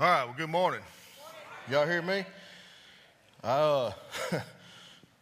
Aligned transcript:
All 0.00 0.06
right, 0.08 0.24
well, 0.26 0.34
good 0.38 0.48
morning. 0.48 0.80
Y'all 1.68 1.84
hear 1.84 2.02
me? 2.02 2.24
Uh, 3.42 3.90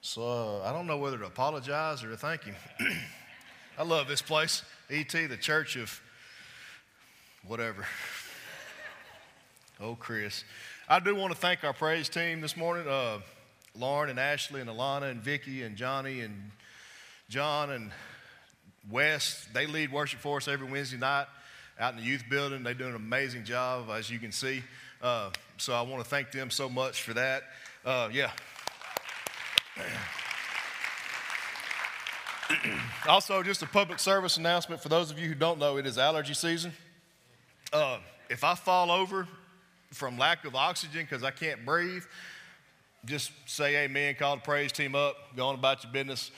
so 0.02 0.60
uh, 0.62 0.68
I 0.68 0.72
don't 0.74 0.86
know 0.86 0.98
whether 0.98 1.16
to 1.16 1.24
apologize 1.24 2.04
or 2.04 2.10
to 2.10 2.16
thank 2.18 2.42
you. 2.46 2.52
I 3.78 3.84
love 3.84 4.06
this 4.06 4.20
place, 4.20 4.62
ET, 4.90 5.08
the 5.08 5.38
church 5.38 5.76
of 5.76 5.98
whatever. 7.46 7.86
Oh, 9.80 9.94
Chris. 9.94 10.44
I 10.90 11.00
do 11.00 11.14
want 11.14 11.32
to 11.32 11.38
thank 11.38 11.64
our 11.64 11.72
praise 11.72 12.10
team 12.10 12.42
this 12.42 12.54
morning 12.54 12.86
uh, 12.86 13.20
Lauren 13.78 14.10
and 14.10 14.20
Ashley 14.20 14.60
and 14.60 14.68
Alana 14.68 15.10
and 15.10 15.22
Vicky 15.22 15.62
and 15.62 15.76
Johnny 15.76 16.20
and 16.20 16.50
John 17.30 17.70
and 17.70 17.92
Wes. 18.90 19.48
They 19.54 19.66
lead 19.66 19.90
worship 19.90 20.20
for 20.20 20.36
us 20.36 20.48
every 20.48 20.70
Wednesday 20.70 20.98
night 20.98 21.28
out 21.78 21.94
in 21.94 22.00
the 22.00 22.04
youth 22.04 22.24
building. 22.28 22.62
They 22.62 22.74
do 22.74 22.86
an 22.86 22.94
amazing 22.94 23.44
job, 23.44 23.90
as 23.90 24.10
you 24.10 24.18
can 24.18 24.32
see. 24.32 24.62
Uh, 25.02 25.30
so 25.58 25.74
I 25.74 25.82
want 25.82 26.02
to 26.02 26.08
thank 26.08 26.32
them 26.32 26.50
so 26.50 26.68
much 26.68 27.02
for 27.02 27.14
that. 27.14 27.42
Uh, 27.84 28.08
yeah. 28.12 28.30
also, 33.08 33.42
just 33.42 33.62
a 33.62 33.66
public 33.66 33.98
service 33.98 34.36
announcement 34.36 34.80
for 34.82 34.88
those 34.88 35.10
of 35.10 35.18
you 35.18 35.28
who 35.28 35.34
don't 35.34 35.58
know, 35.58 35.76
it 35.76 35.86
is 35.86 35.98
allergy 35.98 36.34
season. 36.34 36.72
Uh, 37.72 37.98
if 38.30 38.42
I 38.42 38.54
fall 38.54 38.90
over 38.90 39.28
from 39.92 40.18
lack 40.18 40.44
of 40.44 40.54
oxygen 40.54 41.06
because 41.08 41.22
I 41.22 41.30
can't 41.30 41.64
breathe, 41.64 42.04
just 43.04 43.30
say 43.46 43.84
amen, 43.84 44.16
call 44.18 44.36
the 44.36 44.42
praise 44.42 44.72
team 44.72 44.94
up, 44.94 45.16
go 45.36 45.46
on 45.46 45.54
about 45.54 45.84
your 45.84 45.92
business. 45.92 46.30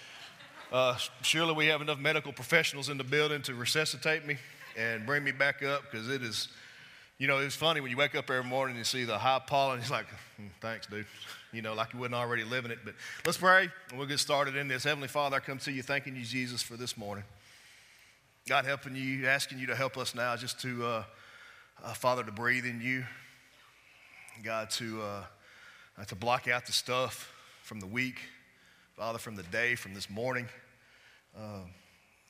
Uh, 0.70 0.96
surely 1.22 1.54
we 1.54 1.66
have 1.66 1.80
enough 1.80 1.98
medical 1.98 2.32
professionals 2.32 2.88
in 2.88 2.98
the 2.98 3.04
building 3.04 3.40
to 3.42 3.54
resuscitate 3.54 4.26
me 4.26 4.36
and 4.78 5.04
bring 5.04 5.24
me 5.24 5.32
back 5.32 5.62
up 5.62 5.82
because 5.90 6.08
it 6.08 6.22
is, 6.22 6.48
you 7.18 7.26
know, 7.26 7.38
it's 7.38 7.56
funny 7.56 7.80
when 7.80 7.90
you 7.90 7.96
wake 7.96 8.14
up 8.14 8.30
every 8.30 8.48
morning 8.48 8.76
and 8.76 8.78
you 8.78 8.84
see 8.84 9.04
the 9.04 9.18
high 9.18 9.40
pollen. 9.44 9.80
It's 9.80 9.90
like, 9.90 10.06
hmm, 10.36 10.46
thanks, 10.60 10.86
dude. 10.86 11.04
You 11.52 11.62
know, 11.62 11.74
like 11.74 11.92
you 11.92 11.98
wasn't 11.98 12.14
already 12.14 12.44
living 12.44 12.70
it. 12.70 12.78
But 12.84 12.94
let's 13.26 13.38
pray 13.38 13.68
and 13.90 13.98
we'll 13.98 14.06
get 14.06 14.20
started 14.20 14.54
in 14.54 14.68
this. 14.68 14.84
Heavenly 14.84 15.08
Father, 15.08 15.36
I 15.36 15.40
come 15.40 15.58
to 15.58 15.72
you 15.72 15.82
thanking 15.82 16.14
you, 16.14 16.22
Jesus, 16.22 16.62
for 16.62 16.76
this 16.76 16.96
morning. 16.96 17.24
God, 18.48 18.64
helping 18.64 18.94
you, 18.94 19.26
asking 19.26 19.58
you 19.58 19.66
to 19.66 19.74
help 19.74 19.98
us 19.98 20.14
now 20.14 20.36
just 20.36 20.60
to, 20.60 20.86
uh, 20.86 21.04
uh, 21.84 21.94
Father, 21.94 22.22
to 22.22 22.32
breathe 22.32 22.64
in 22.64 22.80
you. 22.80 23.04
God, 24.44 24.70
to, 24.70 25.02
uh, 25.02 26.04
to 26.06 26.14
block 26.14 26.46
out 26.46 26.66
the 26.66 26.72
stuff 26.72 27.32
from 27.62 27.80
the 27.80 27.86
week, 27.86 28.20
Father, 28.96 29.18
from 29.18 29.34
the 29.34 29.42
day, 29.44 29.74
from 29.74 29.94
this 29.94 30.08
morning. 30.08 30.46
Um, 31.36 31.64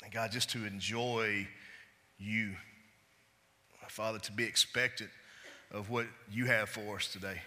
and 0.03 0.13
God, 0.13 0.33
just 0.33 0.49
to 0.51 0.65
enjoy 0.65 1.47
you. 2.19 2.55
Father, 3.89 4.19
to 4.19 4.33
be 4.33 4.45
expectant 4.45 5.11
of 5.71 5.91
what 5.91 6.07
you 6.31 6.47
have 6.47 6.69
for 6.69 6.97
us 6.97 7.09
today. 7.09 7.41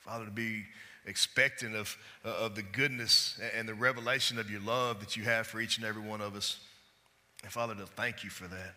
Father, 0.00 0.24
to 0.24 0.30
be 0.30 0.64
expectant 1.06 1.74
of, 1.74 1.96
uh, 2.24 2.28
of 2.28 2.54
the 2.54 2.62
goodness 2.62 3.40
and 3.56 3.68
the 3.68 3.74
revelation 3.74 4.38
of 4.38 4.50
your 4.50 4.60
love 4.60 5.00
that 5.00 5.16
you 5.16 5.24
have 5.24 5.46
for 5.46 5.60
each 5.60 5.78
and 5.78 5.86
every 5.86 6.02
one 6.02 6.20
of 6.20 6.34
us. 6.36 6.58
And 7.42 7.52
Father, 7.52 7.74
to 7.74 7.86
thank 7.86 8.24
you 8.24 8.30
for 8.30 8.46
that. 8.48 8.74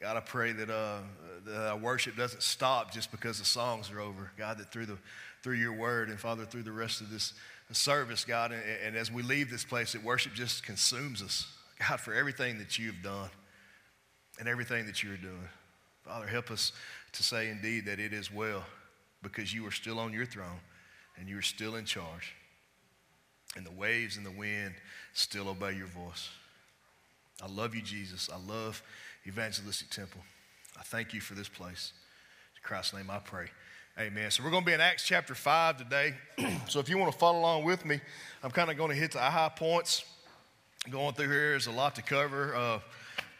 God, 0.00 0.16
I 0.16 0.20
pray 0.20 0.52
that, 0.52 0.70
uh, 0.70 1.00
that 1.44 1.68
our 1.68 1.76
worship 1.76 2.16
doesn't 2.16 2.42
stop 2.42 2.92
just 2.92 3.10
because 3.10 3.38
the 3.38 3.44
songs 3.44 3.90
are 3.90 4.00
over. 4.00 4.30
God, 4.38 4.58
that 4.58 4.72
through, 4.72 4.86
the, 4.86 4.96
through 5.42 5.56
your 5.56 5.74
word 5.74 6.08
and 6.08 6.18
Father, 6.18 6.44
through 6.44 6.62
the 6.62 6.72
rest 6.72 7.00
of 7.00 7.10
this 7.10 7.34
service, 7.72 8.24
God, 8.24 8.52
and, 8.52 8.62
and 8.84 8.96
as 8.96 9.12
we 9.12 9.22
leave 9.22 9.50
this 9.50 9.64
place, 9.64 9.92
that 9.92 10.02
worship 10.02 10.32
just 10.32 10.64
consumes 10.64 11.22
us. 11.22 11.46
God, 11.88 12.00
for 12.00 12.14
everything 12.14 12.58
that 12.58 12.78
you've 12.78 13.02
done 13.02 13.30
and 14.38 14.48
everything 14.48 14.86
that 14.86 15.02
you're 15.02 15.16
doing. 15.16 15.48
Father, 16.02 16.26
help 16.26 16.50
us 16.50 16.72
to 17.12 17.22
say 17.22 17.48
indeed 17.48 17.86
that 17.86 17.98
it 17.98 18.12
is 18.12 18.32
well 18.32 18.64
because 19.22 19.52
you 19.54 19.66
are 19.66 19.70
still 19.70 19.98
on 19.98 20.12
your 20.12 20.26
throne 20.26 20.60
and 21.18 21.28
you 21.28 21.38
are 21.38 21.42
still 21.42 21.76
in 21.76 21.84
charge. 21.84 22.34
And 23.56 23.66
the 23.66 23.70
waves 23.70 24.16
and 24.16 24.24
the 24.24 24.30
wind 24.30 24.74
still 25.12 25.48
obey 25.48 25.72
your 25.72 25.88
voice. 25.88 26.28
I 27.42 27.48
love 27.48 27.74
you, 27.74 27.82
Jesus. 27.82 28.28
I 28.32 28.38
love 28.50 28.82
Evangelistic 29.26 29.90
Temple. 29.90 30.20
I 30.78 30.82
thank 30.82 31.12
you 31.12 31.20
for 31.20 31.34
this 31.34 31.48
place. 31.48 31.92
In 32.56 32.62
Christ's 32.62 32.94
name 32.94 33.10
I 33.10 33.18
pray. 33.18 33.46
Amen. 33.98 34.30
So 34.30 34.42
we're 34.44 34.50
going 34.50 34.62
to 34.62 34.66
be 34.66 34.72
in 34.72 34.80
Acts 34.80 35.04
chapter 35.04 35.34
5 35.34 35.78
today. 35.78 36.14
so 36.68 36.78
if 36.78 36.88
you 36.88 36.96
want 36.96 37.12
to 37.12 37.18
follow 37.18 37.40
along 37.40 37.64
with 37.64 37.84
me, 37.84 38.00
I'm 38.42 38.50
kind 38.50 38.70
of 38.70 38.76
going 38.76 38.90
to 38.90 38.96
hit 38.96 39.12
the 39.12 39.18
high 39.18 39.50
points 39.54 40.04
going 40.88 41.12
through 41.12 41.28
here 41.28 41.54
is 41.54 41.66
a 41.66 41.70
lot 41.70 41.94
to 41.96 42.02
cover, 42.02 42.54
uh, 42.56 42.78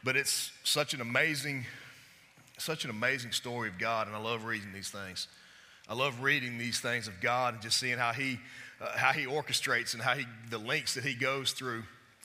but 0.05 0.15
it's 0.15 0.53
such 0.63 0.93
an 0.93 1.01
amazing, 1.01 1.65
such 2.59 2.85
an 2.85 2.91
amazing 2.91 3.33
story 3.33 3.69
of 3.69 3.79
God, 3.79 4.07
and 4.07 4.15
I 4.15 4.19
love 4.19 4.45
reading 4.45 4.75
these 4.75 4.91
things. 4.91 5.27
I 5.89 5.95
love 5.95 6.21
reading 6.21 6.59
these 6.59 6.81
things 6.81 7.09
of 7.09 7.19
God 7.21 7.55
and 7.55 7.63
just 7.63 7.79
seeing 7.79 7.97
how 7.97 8.13
He, 8.13 8.39
uh, 8.81 8.95
how 8.95 9.13
He 9.13 9.25
orchestrates 9.25 9.95
and 9.95 10.03
how 10.03 10.15
He, 10.15 10.27
the 10.51 10.59
links 10.59 10.95
that 10.95 11.05
He 11.05 11.15
goes 11.15 11.53
through 11.53 11.85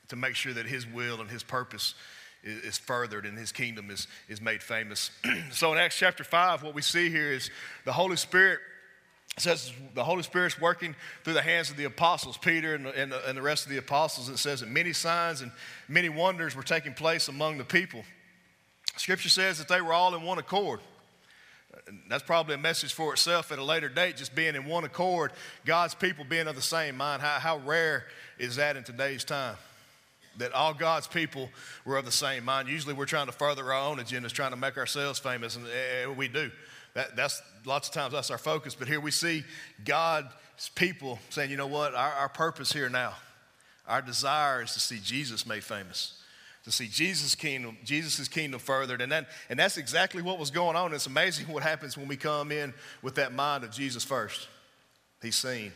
to 0.09 0.17
make 0.17 0.35
sure 0.35 0.53
that 0.53 0.65
His 0.65 0.85
will 0.85 1.21
and 1.21 1.29
His 1.29 1.43
purpose 1.43 1.95
is, 2.43 2.63
is 2.63 2.77
furthered 2.77 3.25
and 3.25 3.37
His 3.37 3.53
kingdom 3.53 3.89
is, 3.89 4.07
is 4.27 4.41
made 4.41 4.61
famous. 4.61 5.11
so 5.51 5.71
in 5.71 5.79
Acts 5.79 5.97
chapter 5.97 6.25
5, 6.25 6.61
what 6.61 6.75
we 6.75 6.81
see 6.81 7.09
here 7.09 7.31
is 7.31 7.49
the 7.85 7.93
Holy 7.93 8.17
Spirit 8.17 8.59
it 9.37 9.41
says 9.41 9.73
the 9.93 10.03
Holy 10.03 10.23
Spirit's 10.23 10.59
working 10.59 10.95
through 11.23 11.33
the 11.33 11.41
hands 11.41 11.69
of 11.69 11.75
the 11.75 11.83
apostles, 11.83 12.37
Peter 12.37 12.73
and, 12.75 12.87
and, 12.87 13.11
and, 13.11 13.37
the 13.37 13.41
rest 13.41 13.65
of 13.65 13.71
the 13.71 13.77
apostles. 13.77 14.29
It 14.29 14.37
says 14.37 14.61
that 14.61 14.69
many 14.69 14.93
signs 14.93 15.41
and 15.41 15.51
many 15.89 16.07
wonders 16.07 16.55
were 16.55 16.63
taking 16.63 16.93
place 16.93 17.27
among 17.27 17.57
the 17.57 17.65
people. 17.65 18.03
Scripture 18.95 19.27
says 19.27 19.57
that 19.57 19.67
they 19.67 19.81
were 19.81 19.91
all 19.91 20.15
in 20.15 20.23
one 20.23 20.37
accord. 20.37 20.79
That's 22.07 22.23
probably 22.23 22.55
a 22.55 22.57
message 22.57 22.93
for 22.93 23.11
itself 23.11 23.51
at 23.51 23.59
a 23.59 23.63
later 23.63 23.89
date, 23.89 24.15
just 24.15 24.33
being 24.33 24.55
in 24.55 24.65
one 24.65 24.85
accord, 24.85 25.33
God's 25.65 25.93
people 25.93 26.23
being 26.23 26.47
of 26.47 26.55
the 26.55 26.61
same 26.61 26.95
mind. 26.95 27.21
How, 27.21 27.39
how 27.39 27.57
rare 27.57 28.05
is 28.39 28.55
that 28.55 28.77
in 28.77 28.83
today's 28.83 29.25
time? 29.25 29.57
That 30.37 30.53
all 30.53 30.73
God's 30.73 31.07
people 31.07 31.49
were 31.83 31.97
of 31.97 32.05
the 32.05 32.11
same 32.11 32.45
mind. 32.45 32.69
Usually 32.69 32.93
we're 32.93 33.05
trying 33.05 33.25
to 33.25 33.31
further 33.33 33.71
our 33.73 33.87
own 33.87 33.97
agendas, 33.97 34.31
trying 34.31 34.51
to 34.51 34.57
make 34.57 34.77
ourselves 34.77 35.19
famous, 35.19 35.57
and 35.57 35.65
eh, 35.67 36.07
we 36.07 36.29
do. 36.29 36.51
That, 36.95 37.15
that's 37.15 37.41
lots 37.65 37.87
of 37.87 37.93
times 37.93 38.13
that's 38.13 38.31
our 38.31 38.37
focus. 38.37 38.73
But 38.73 38.87
here 38.87 38.99
we 38.99 39.11
see 39.11 39.43
God's 39.83 40.27
people 40.73 41.19
saying, 41.29 41.51
you 41.51 41.57
know 41.57 41.67
what, 41.67 41.93
our, 41.93 42.13
our 42.13 42.29
purpose 42.29 42.73
here 42.73 42.89
now, 42.89 43.13
our 43.87 44.01
desire 44.01 44.63
is 44.63 44.73
to 44.73 44.79
see 44.79 44.99
Jesus 45.03 45.45
made 45.45 45.63
famous 45.63 46.15
to 46.65 46.71
see 46.71 46.87
Jesus' 46.87 47.35
kingdom, 47.35 47.77
Jesus' 47.83 48.27
kingdom 48.27 48.59
furthered. 48.59 48.99
And, 48.99 49.11
that, 49.11 49.27
and 49.49 49.57
that's 49.57 49.77
exactly 49.77 50.23
what 50.23 50.39
was 50.39 50.49
going 50.49 50.75
on. 50.75 50.93
It's 50.93 51.05
amazing 51.05 51.47
what 51.47 51.61
happens 51.61 51.95
when 51.95 52.07
we 52.07 52.17
come 52.17 52.51
in 52.51 52.73
with 53.03 53.15
that 53.15 53.33
mind 53.33 53.63
of 53.63 53.71
Jesus 53.71 54.03
first. 54.03 54.47
He's 55.21 55.35
seen, 55.35 55.71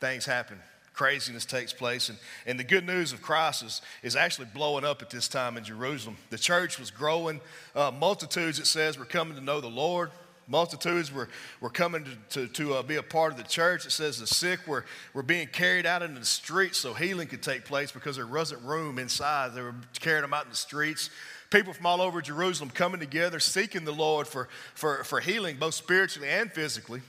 things 0.00 0.26
happen, 0.26 0.58
craziness 0.92 1.44
takes 1.44 1.72
place. 1.72 2.08
And, 2.08 2.18
and 2.46 2.58
the 2.58 2.64
good 2.64 2.84
news 2.84 3.12
of 3.12 3.22
Christ 3.22 3.62
is, 3.62 3.80
is 4.02 4.16
actually 4.16 4.48
blowing 4.52 4.84
up 4.84 5.02
at 5.02 5.10
this 5.10 5.28
time 5.28 5.56
in 5.56 5.62
Jerusalem. 5.62 6.16
The 6.30 6.38
church 6.38 6.80
was 6.80 6.90
growing, 6.90 7.40
uh, 7.76 7.92
multitudes, 7.92 8.58
it 8.58 8.66
says, 8.66 8.98
were 8.98 9.04
coming 9.04 9.36
to 9.36 9.40
know 9.40 9.60
the 9.60 9.68
Lord. 9.68 10.10
Multitudes 10.46 11.12
were, 11.12 11.28
were 11.60 11.70
coming 11.70 12.04
to, 12.04 12.46
to, 12.46 12.52
to 12.52 12.74
uh, 12.74 12.82
be 12.82 12.96
a 12.96 13.02
part 13.02 13.32
of 13.32 13.38
the 13.38 13.44
church. 13.44 13.86
It 13.86 13.92
says 13.92 14.18
the 14.18 14.26
sick 14.26 14.66
were, 14.66 14.84
were 15.14 15.22
being 15.22 15.46
carried 15.46 15.86
out 15.86 16.02
into 16.02 16.20
the 16.20 16.26
streets 16.26 16.78
so 16.78 16.92
healing 16.92 17.28
could 17.28 17.42
take 17.42 17.64
place 17.64 17.92
because 17.92 18.16
there 18.16 18.26
wasn't 18.26 18.62
room 18.62 18.98
inside. 18.98 19.54
They 19.54 19.62
were 19.62 19.74
carrying 20.00 20.22
them 20.22 20.34
out 20.34 20.44
in 20.44 20.50
the 20.50 20.56
streets. 20.56 21.08
People 21.50 21.72
from 21.72 21.86
all 21.86 22.02
over 22.02 22.20
Jerusalem 22.20 22.70
coming 22.70 23.00
together, 23.00 23.40
seeking 23.40 23.84
the 23.84 23.92
Lord 23.92 24.26
for, 24.26 24.48
for, 24.74 25.04
for 25.04 25.20
healing, 25.20 25.56
both 25.56 25.74
spiritually 25.74 26.28
and 26.28 26.52
physically. 26.52 27.00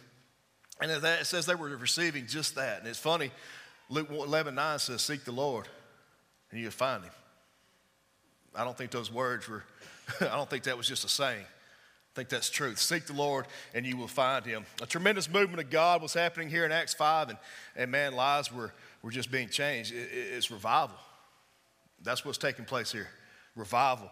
And 0.82 0.92
it 0.92 1.26
says 1.26 1.46
they 1.46 1.56
were 1.56 1.70
receiving 1.78 2.28
just 2.28 2.56
that. 2.56 2.80
And 2.80 2.88
it's 2.88 3.00
funny, 3.00 3.32
Luke 3.90 4.10
11 4.12 4.56
9 4.56 4.80
says, 4.80 5.02
Seek 5.02 5.24
the 5.24 5.32
Lord, 5.32 5.68
and 6.52 6.60
you'll 6.60 6.72
find 6.72 7.04
him. 7.04 7.12
I 8.54 8.64
don't 8.64 8.78
think 8.78 8.92
those 8.92 9.12
words 9.12 9.48
were, 9.50 9.64
I 10.22 10.36
don't 10.36 10.50
think 10.50 10.64
that 10.64 10.78
was 10.78 10.88
just 10.88 11.06
a 11.06 11.10
saying. 11.10 11.46
I 12.16 12.20
think 12.20 12.30
that's 12.30 12.50
truth. 12.50 12.80
Seek 12.80 13.08
the 13.08 13.14
Lord 13.14 13.46
and 13.74 13.86
you 13.86 13.98
will 13.98 14.08
find 14.08 14.46
him. 14.46 14.66
A 14.82 14.86
tremendous 14.86 15.30
movement 15.30 15.62
of 15.62 15.70
God 15.70 16.02
was 16.02 16.14
happening 16.14 16.50
here 16.50 16.64
in 16.64 16.72
Acts 16.72 16.94
5, 16.94 17.28
and, 17.28 17.38
and 17.76 17.92
man, 17.92 18.16
lives 18.16 18.54
were, 18.54 18.72
were 19.04 19.12
just 19.12 19.30
being 19.30 19.50
changed. 19.50 19.92
It, 19.92 19.98
it, 20.14 20.34
it's 20.34 20.50
revival. 20.50 20.96
That's 22.02 22.24
what's 22.24 22.38
taking 22.38 22.64
place 22.64 22.90
here 22.90 23.10
revival. 23.58 24.10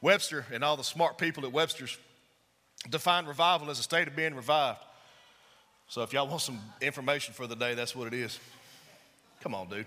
Webster 0.00 0.46
and 0.50 0.64
all 0.64 0.78
the 0.78 0.84
smart 0.84 1.18
people 1.18 1.44
at 1.44 1.52
Webster's 1.52 1.98
define 2.88 3.26
revival 3.26 3.68
as 3.68 3.78
a 3.78 3.82
state 3.82 4.08
of 4.08 4.16
being 4.16 4.34
revived. 4.34 4.80
So 5.88 6.00
if 6.00 6.14
y'all 6.14 6.26
want 6.26 6.40
some 6.40 6.58
information 6.80 7.34
for 7.34 7.46
the 7.46 7.54
day, 7.54 7.74
that's 7.74 7.94
what 7.94 8.06
it 8.06 8.14
is. 8.14 8.38
Come 9.42 9.54
on, 9.54 9.68
dude. 9.68 9.86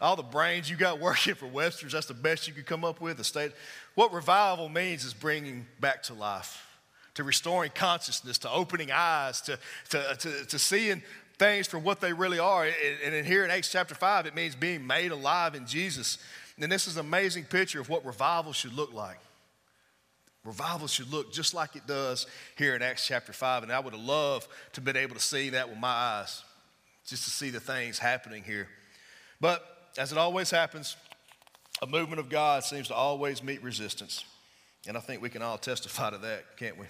All 0.00 0.14
the 0.14 0.22
brains 0.22 0.70
you 0.70 0.76
got 0.76 1.00
working 1.00 1.34
for 1.34 1.46
Webster's, 1.46 1.90
that's 1.90 2.06
the 2.06 2.14
best 2.14 2.46
you 2.46 2.54
could 2.54 2.66
come 2.66 2.84
up 2.84 3.00
with. 3.00 3.18
A 3.18 3.24
state. 3.24 3.50
What 3.96 4.12
revival 4.12 4.68
means 4.68 5.04
is 5.04 5.12
bringing 5.12 5.66
back 5.80 6.04
to 6.04 6.14
life 6.14 6.68
to 7.14 7.24
restoring 7.24 7.70
consciousness, 7.74 8.38
to 8.38 8.50
opening 8.50 8.90
eyes, 8.92 9.40
to, 9.42 9.58
to, 9.90 10.10
uh, 10.10 10.14
to, 10.14 10.46
to 10.46 10.58
seeing 10.58 11.02
things 11.38 11.66
for 11.66 11.78
what 11.78 12.00
they 12.00 12.12
really 12.12 12.38
are. 12.38 12.64
And, 12.64 13.14
and 13.14 13.26
here 13.26 13.44
in 13.44 13.50
Acts 13.50 13.70
chapter 13.70 13.94
5, 13.94 14.26
it 14.26 14.34
means 14.34 14.54
being 14.54 14.86
made 14.86 15.10
alive 15.10 15.54
in 15.54 15.66
Jesus. 15.66 16.18
And 16.60 16.70
this 16.70 16.86
is 16.86 16.96
an 16.96 17.06
amazing 17.06 17.44
picture 17.44 17.80
of 17.80 17.88
what 17.88 18.04
revival 18.04 18.52
should 18.52 18.74
look 18.74 18.92
like. 18.92 19.18
Revival 20.44 20.86
should 20.86 21.10
look 21.12 21.32
just 21.32 21.52
like 21.52 21.76
it 21.76 21.86
does 21.86 22.26
here 22.56 22.74
in 22.74 22.82
Acts 22.82 23.06
chapter 23.06 23.32
5. 23.32 23.62
And 23.62 23.72
I 23.72 23.80
would 23.80 23.94
have 23.94 24.02
loved 24.02 24.48
to 24.72 24.80
have 24.80 24.84
been 24.84 24.96
able 24.96 25.14
to 25.14 25.20
see 25.20 25.50
that 25.50 25.68
with 25.68 25.78
my 25.78 25.88
eyes, 25.88 26.42
just 27.06 27.24
to 27.24 27.30
see 27.30 27.50
the 27.50 27.60
things 27.60 27.98
happening 27.98 28.42
here. 28.42 28.68
But 29.40 29.64
as 29.98 30.12
it 30.12 30.18
always 30.18 30.50
happens, 30.50 30.96
a 31.82 31.86
movement 31.86 32.20
of 32.20 32.28
God 32.28 32.64
seems 32.64 32.88
to 32.88 32.94
always 32.94 33.42
meet 33.42 33.62
resistance. 33.62 34.24
And 34.86 34.96
I 34.96 35.00
think 35.00 35.22
we 35.22 35.30
can 35.30 35.42
all 35.42 35.58
testify 35.58 36.10
to 36.10 36.18
that, 36.18 36.56
can't 36.56 36.78
we? 36.78 36.86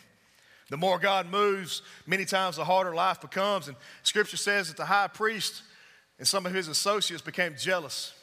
The 0.70 0.76
more 0.76 0.99
God 0.99 1.26
moves, 1.26 1.82
many 2.06 2.25
times 2.25 2.56
the 2.56 2.64
harder 2.64 2.94
life 2.94 3.20
becomes. 3.20 3.69
And 3.69 3.76
scripture 4.02 4.37
says 4.37 4.69
that 4.69 4.76
the 4.76 4.87
high 4.87 5.08
priest 5.08 5.62
and 6.19 6.26
some 6.26 6.46
of 6.46 6.55
his 6.55 6.69
associates 6.69 7.22
became 7.22 7.55
jealous 7.58 8.14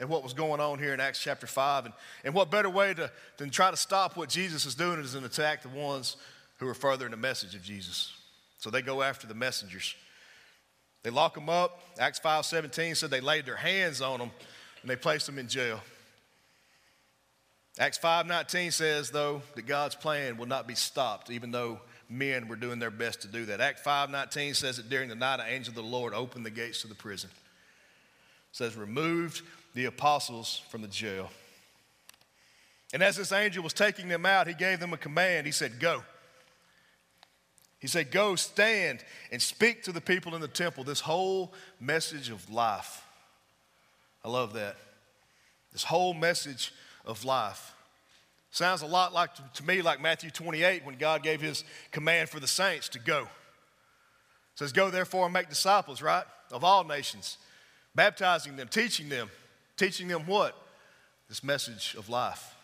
at 0.00 0.08
what 0.08 0.22
was 0.22 0.32
going 0.32 0.60
on 0.60 0.78
here 0.78 0.94
in 0.94 1.00
Acts 1.00 1.20
chapter 1.20 1.46
5. 1.46 1.86
And, 1.86 1.94
and 2.24 2.34
what 2.34 2.50
better 2.50 2.70
way 2.70 2.94
to, 2.94 3.10
than 3.36 3.50
try 3.50 3.70
to 3.70 3.76
stop 3.76 4.16
what 4.16 4.28
Jesus 4.28 4.66
is 4.66 4.74
doing 4.74 5.00
is 5.00 5.12
to 5.12 5.24
attack 5.24 5.62
the 5.62 5.68
ones 5.68 6.16
who 6.58 6.68
are 6.68 6.74
furthering 6.74 7.10
the 7.10 7.16
message 7.16 7.54
of 7.54 7.62
Jesus. 7.62 8.12
So 8.58 8.70
they 8.70 8.82
go 8.82 9.02
after 9.02 9.26
the 9.26 9.34
messengers. 9.34 9.94
They 11.02 11.10
lock 11.10 11.34
them 11.34 11.48
up. 11.48 11.80
Acts 11.98 12.18
5 12.18 12.46
17 12.46 12.94
said 12.94 13.10
they 13.10 13.20
laid 13.20 13.46
their 13.46 13.56
hands 13.56 14.00
on 14.00 14.18
them 14.20 14.30
and 14.80 14.90
they 14.90 14.96
placed 14.96 15.26
them 15.26 15.38
in 15.38 15.48
jail. 15.48 15.80
Acts 17.78 17.98
5:19 17.98 18.72
says 18.72 19.10
though 19.10 19.42
that 19.54 19.66
God's 19.66 19.94
plan 19.94 20.36
will 20.36 20.46
not 20.46 20.66
be 20.66 20.74
stopped 20.74 21.30
even 21.30 21.50
though 21.50 21.80
men 22.08 22.46
were 22.46 22.56
doing 22.56 22.78
their 22.78 22.90
best 22.90 23.22
to 23.22 23.28
do 23.28 23.46
that. 23.46 23.60
Act 23.60 23.84
5:19 23.84 24.54
says 24.54 24.76
that 24.76 24.88
during 24.88 25.08
the 25.08 25.14
night 25.14 25.40
an 25.40 25.46
angel 25.48 25.72
of 25.72 25.76
the 25.76 25.82
Lord 25.82 26.14
opened 26.14 26.46
the 26.46 26.50
gates 26.50 26.82
to 26.82 26.88
the 26.88 26.94
prison. 26.94 27.30
It 27.30 28.56
says 28.56 28.76
removed 28.76 29.42
the 29.74 29.86
apostles 29.86 30.62
from 30.70 30.82
the 30.82 30.88
jail. 30.88 31.30
And 32.92 33.02
as 33.02 33.16
this 33.16 33.32
angel 33.32 33.64
was 33.64 33.72
taking 33.72 34.08
them 34.08 34.24
out, 34.24 34.46
he 34.46 34.54
gave 34.54 34.78
them 34.78 34.92
a 34.92 34.98
command. 34.98 35.46
He 35.46 35.52
said, 35.52 35.80
"Go." 35.80 36.04
He 37.84 37.88
said, 37.88 38.10
Go 38.10 38.34
stand 38.34 39.04
and 39.30 39.42
speak 39.42 39.82
to 39.82 39.92
the 39.92 40.00
people 40.00 40.34
in 40.34 40.40
the 40.40 40.48
temple 40.48 40.84
this 40.84 41.00
whole 41.00 41.52
message 41.78 42.30
of 42.30 42.48
life. 42.50 43.04
I 44.24 44.30
love 44.30 44.54
that. 44.54 44.76
This 45.70 45.84
whole 45.84 46.14
message 46.14 46.72
of 47.04 47.24
life. 47.24 47.74
Sounds 48.50 48.82
a 48.82 48.86
lot 48.86 49.12
like 49.12 49.30
to 49.54 49.64
me 49.64 49.82
like 49.82 50.00
Matthew 50.00 50.30
28 50.30 50.84
when 50.84 50.96
God 50.96 51.22
gave 51.22 51.40
his 51.40 51.64
command 51.90 52.28
for 52.28 52.40
the 52.40 52.46
saints 52.46 52.88
to 52.90 52.98
go. 52.98 53.22
It 53.22 54.58
says, 54.58 54.72
Go 54.72 54.90
therefore 54.90 55.24
and 55.24 55.32
make 55.32 55.48
disciples, 55.48 56.00
right? 56.00 56.24
Of 56.52 56.62
all 56.62 56.84
nations, 56.84 57.38
baptizing 57.94 58.56
them, 58.56 58.68
teaching 58.68 59.08
them. 59.08 59.30
Teaching 59.76 60.06
them 60.06 60.24
what? 60.26 60.56
This 61.28 61.42
message 61.42 61.96
of 61.98 62.08
life 62.08 62.54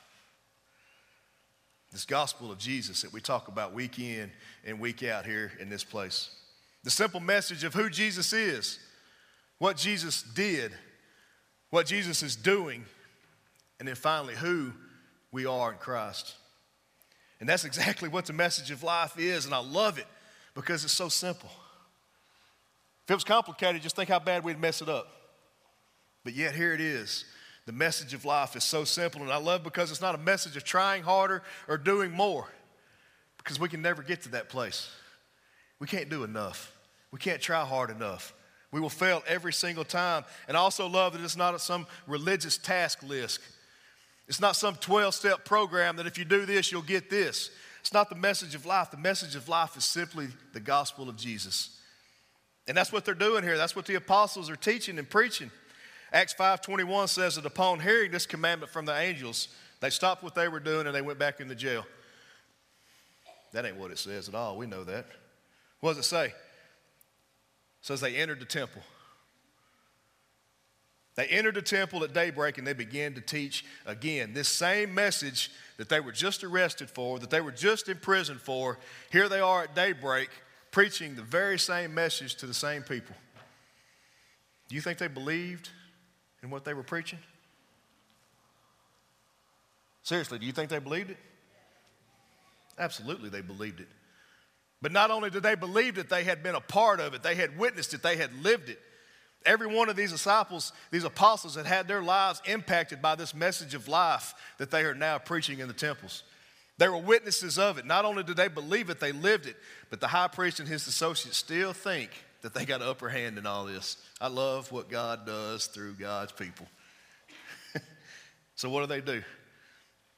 this 1.93 2.05
gospel 2.05 2.53
of 2.53 2.59
Jesus 2.59 3.03
that 3.03 3.13
we 3.13 3.21
talk 3.21 3.49
about 3.49 3.75
week 3.75 3.99
in 3.99 4.31
and 4.65 4.79
week 4.79 5.03
out 5.03 5.27
here 5.27 5.53
in 5.59 5.69
this 5.69 5.83
place. 5.83 6.31
The 6.85 6.91
simple 6.91 7.21
message 7.21 7.65
of 7.65 7.75
who 7.75 7.91
Jesus 7.91 8.33
is, 8.33 8.79
what 9.59 9.77
Jesus 9.77 10.23
did, 10.23 10.73
what 11.71 11.87
Jesus 11.87 12.23
is 12.23 12.37
doing, 12.37 12.85
and 13.81 13.89
then 13.89 13.97
finally 13.97 14.35
who 14.35 14.73
we 15.33 15.47
are 15.47 15.73
in 15.73 15.79
Christ. 15.79 16.37
And 17.41 17.49
that's 17.49 17.65
exactly 17.65 18.09
what 18.09 18.27
the 18.27 18.33
message 18.33 18.71
of 18.71 18.85
life 18.85 19.19
is, 19.19 19.47
and 19.47 19.55
I 19.55 19.59
love 19.59 19.99
it 19.99 20.07
because 20.55 20.85
it's 20.85 20.93
so 20.93 21.09
simple. 21.09 21.51
If 23.05 23.11
it 23.11 23.15
was 23.15 23.25
complicated, 23.25 23.83
just 23.83 23.97
think 23.97 24.09
how 24.09 24.21
bad 24.21 24.45
we'd 24.45 24.61
mess 24.61 24.83
it 24.83 24.89
up. 24.89 25.09
But 26.23 26.35
yet, 26.35 26.55
here 26.55 26.73
it 26.73 26.81
is 26.81 27.25
the 27.67 27.73
message 27.73 28.15
of 28.15 28.25
life 28.25 28.57
is 28.57 28.65
so 28.65 28.85
simple, 28.85 29.23
and 29.23 29.31
I 29.31 29.37
love 29.37 29.63
because 29.63 29.91
it's 29.91 30.01
not 30.01 30.15
a 30.15 30.19
message 30.19 30.57
of 30.57 30.65
trying 30.65 31.03
harder 31.03 31.43
or 31.69 31.79
doing 31.79 32.11
more, 32.11 32.47
because 33.39 33.61
we 33.61 33.69
can 33.69 33.83
never 33.83 34.03
get 34.03 34.23
to 34.23 34.29
that 34.31 34.49
place. 34.49 34.91
We 35.79 35.87
can't 35.87 36.09
do 36.09 36.25
enough. 36.25 36.77
We 37.11 37.19
can't 37.19 37.41
try 37.41 37.65
hard 37.65 37.91
enough. 37.91 38.35
We 38.73 38.81
will 38.81 38.89
fail 38.91 39.23
every 39.27 39.53
single 39.53 39.85
time. 39.85 40.25
And 40.47 40.57
I 40.57 40.61
also 40.61 40.87
love 40.87 41.13
that 41.13 41.23
it's 41.23 41.37
not 41.37 41.61
some 41.61 41.87
religious 42.07 42.59
task 42.59 43.03
list. 43.03 43.41
It's 44.31 44.41
not 44.41 44.55
some 44.55 44.77
12 44.77 45.13
step 45.13 45.45
program 45.45 45.97
that 45.97 46.07
if 46.07 46.17
you 46.17 46.25
do 46.25 46.47
this, 46.47 46.71
you'll 46.71 46.83
get 46.83 47.11
this. 47.11 47.51
It's 47.81 47.93
not 47.93 48.09
the 48.09 48.15
message 48.15 48.55
of 48.55 48.65
life. 48.65 48.93
The 48.93 48.97
message 48.97 49.35
of 49.35 49.49
life 49.49 49.77
is 49.77 49.85
simply 49.85 50.29
the 50.53 50.61
gospel 50.61 51.09
of 51.09 51.17
Jesus. 51.17 51.81
And 52.69 52.77
that's 52.77 52.93
what 52.93 53.05
they're 53.05 53.13
doing 53.13 53.43
here. 53.43 53.59
That's 53.59 53.75
what 53.75 53.87
the 53.87 53.97
apostles 53.97 54.49
are 54.49 54.55
teaching 54.55 55.01
and 55.01 55.11
preaching. 55.11 55.51
Acts 56.13 56.33
5:21 56.33 57.09
says 57.09 57.35
that 57.35 57.45
upon 57.45 57.81
hearing 57.81 58.13
this 58.13 58.25
commandment 58.25 58.71
from 58.71 58.85
the 58.85 58.97
angels, 58.97 59.49
they 59.81 59.91
stopped 59.91 60.23
what 60.23 60.37
they 60.37 60.47
were 60.47 60.61
doing 60.61 60.87
and 60.87 60.95
they 60.95 61.03
went 61.03 61.19
back 61.19 61.41
into 61.41 61.57
jail. 61.57 61.85
That 63.51 63.67
ain't 63.67 63.79
what 63.79 63.91
it 63.91 63.99
says 63.99 64.29
at 64.29 64.37
all. 64.37 64.57
We 64.57 64.69
know 64.69 64.85
that. 64.85 65.07
What 65.81 65.97
does 65.97 66.07
it 66.07 66.09
say? 66.09 66.27
It 66.27 66.35
says 67.81 68.01
they 68.01 68.15
entered 68.15 68.39
the 68.39 68.45
temple. 68.45 68.83
They 71.17 71.27
entered 71.27 71.57
the 71.57 71.63
temple 71.63 72.05
at 72.05 72.13
daybreak 72.13 72.59
and 72.59 72.67
they 72.67 72.73
began 72.73 73.15
to 73.15 73.21
teach 73.21 73.65
again 73.85 74.33
this 74.33 74.49
same 74.49 74.95
message 74.95 75.51
that 75.77 75.89
they 75.89 76.01
were 76.01 76.13
just 76.13 76.45
arrested 76.45 76.89
for, 76.89 77.19
that 77.19 77.31
they 77.31 77.41
were 77.41 77.53
just 77.53 77.89
imprisoned 77.89 78.41
for. 78.41 78.79
Here 79.11 79.29
they 79.29 79.41
are 79.41 79.65
at 79.65 79.75
daybreak 79.75 80.31
preaching 80.71 81.17
the 81.17 81.23
very 81.23 81.59
same 81.59 81.95
message 81.95 82.37
to 82.37 82.47
the 82.47 82.55
same 82.55 82.83
people. 82.83 83.17
Do 84.69 84.77
you 84.77 84.81
think 84.81 84.99
they 84.99 85.09
believed 85.09 85.71
in 86.43 86.51
what 86.51 86.65
they 86.65 86.75
were 86.75 86.85
preaching? 86.85 87.19
Seriously, 90.03 90.39
do 90.39 90.47
you 90.47 90.53
think 90.53 90.71
they 90.71 90.79
believed 90.79 91.11
it? 91.11 91.19
Absolutely, 92.79 93.29
they 93.29 93.43
believed 93.43 93.81
it. 93.81 93.89
But 94.81 94.93
not 94.93 95.11
only 95.11 95.29
did 95.29 95.43
they 95.43 95.55
believe 95.55 95.99
it, 95.99 96.09
they 96.09 96.25
had 96.25 96.43
been 96.43 96.55
a 96.55 96.61
part 96.61 97.01
of 97.01 97.15
it, 97.15 97.23
they 97.23 97.35
had 97.35 97.59
witnessed 97.59 97.93
it, 97.95 98.03
they 98.03 98.17
had 98.17 98.33
lived 98.43 98.71
it. 98.71 98.81
Every 99.47 99.67
one 99.67 99.89
of 99.89 99.97
these 99.97 100.13
disciples, 100.13 100.73
these 100.91 101.05
apostles, 101.05 101.55
had 101.55 101.67
had 101.67 101.89
their 101.89 102.03
lives 102.03 102.43
impacted 102.45 103.01
by 103.01 103.15
this 103.15 103.35
message 103.35 103.75
of 103.75 103.89
life 103.89 104.35
that 104.59 104.71
they 104.71 104.83
are 104.83 104.95
now 104.95 105.19
preaching 105.19 105.61
in 105.61 105.69
the 105.69 105.75
temples. 105.75 106.25
They 106.77 106.89
were 106.89 106.99
witnesses 106.99 107.59
of 107.59 107.79
it. 107.79 107.87
Not 107.87 108.05
only 108.05 108.23
did 108.23 108.37
they 108.37 108.49
believe 108.49 108.91
it, 108.91 109.01
they 109.01 109.13
lived 109.13 109.47
it. 109.47 109.57
But 109.89 110.01
the 110.01 110.09
high 110.09 110.29
priest 110.29 110.61
and 110.61 110.69
his 110.69 110.87
associates 110.87 111.37
still 111.37 111.73
think 111.73 112.11
that 112.43 112.55
they 112.55 112.65
got 112.65 112.81
an 112.81 112.89
upper 112.89 113.09
hand 113.09 113.39
in 113.39 113.47
all 113.47 113.65
this. 113.65 113.97
I 114.21 114.29
love 114.29 114.73
what 114.73 114.89
God 114.89 115.27
does 115.27 115.67
through 115.67 115.95
God's 115.95 116.33
people. 116.33 116.67
so, 118.55 118.71
what 118.71 118.81
do 118.81 118.87
they 118.87 119.01
do? 119.01 119.23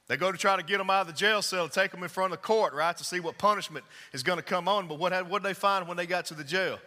They 0.09 0.17
go 0.17 0.31
to 0.31 0.39
try 0.39 0.57
to 0.57 0.63
get 0.63 0.79
them 0.79 0.91
out 0.91 1.03
of 1.03 1.07
the 1.07 1.13
jail 1.13 1.43
cell, 1.43 1.69
take 1.69 1.91
them 1.91 2.03
in 2.03 2.09
front 2.09 2.33
of 2.33 2.41
the 2.41 2.47
court, 2.47 2.75
right, 2.75 2.97
to 2.97 3.05
see 3.05 3.21
what 3.21 3.39
punishment 3.39 3.85
is 4.13 4.23
going 4.23 4.39
to 4.39 4.45
come 4.45 4.69
on. 4.69 4.89
But 4.89 4.99
what 4.99 5.11
did 5.11 5.43
they 5.43 5.55
find 5.55 5.89
when 5.89 5.97
they 5.97 6.07
got 6.07 6.27
to 6.27 6.35
the 6.35 6.45
jail? 6.45 6.79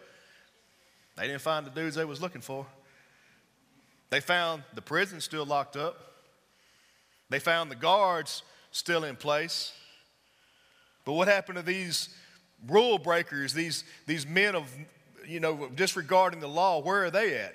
They 1.16 1.26
didn't 1.26 1.42
find 1.42 1.66
the 1.66 1.70
dudes 1.70 1.96
they 1.96 2.04
was 2.04 2.20
looking 2.20 2.42
for. 2.42 2.66
They 4.10 4.20
found 4.20 4.62
the 4.74 4.82
prison 4.82 5.20
still 5.20 5.44
locked 5.44 5.76
up. 5.76 5.98
They 7.28 7.38
found 7.38 7.70
the 7.70 7.76
guards 7.76 8.42
still 8.70 9.04
in 9.04 9.16
place. 9.16 9.72
But 11.04 11.14
what 11.14 11.28
happened 11.28 11.56
to 11.56 11.64
these 11.64 12.10
rule 12.68 12.98
breakers, 12.98 13.52
these, 13.52 13.84
these 14.06 14.26
men 14.26 14.54
of 14.54 14.70
you 15.26 15.40
know, 15.40 15.68
disregarding 15.74 16.40
the 16.40 16.48
law, 16.48 16.80
where 16.80 17.04
are 17.04 17.10
they 17.10 17.36
at? 17.38 17.54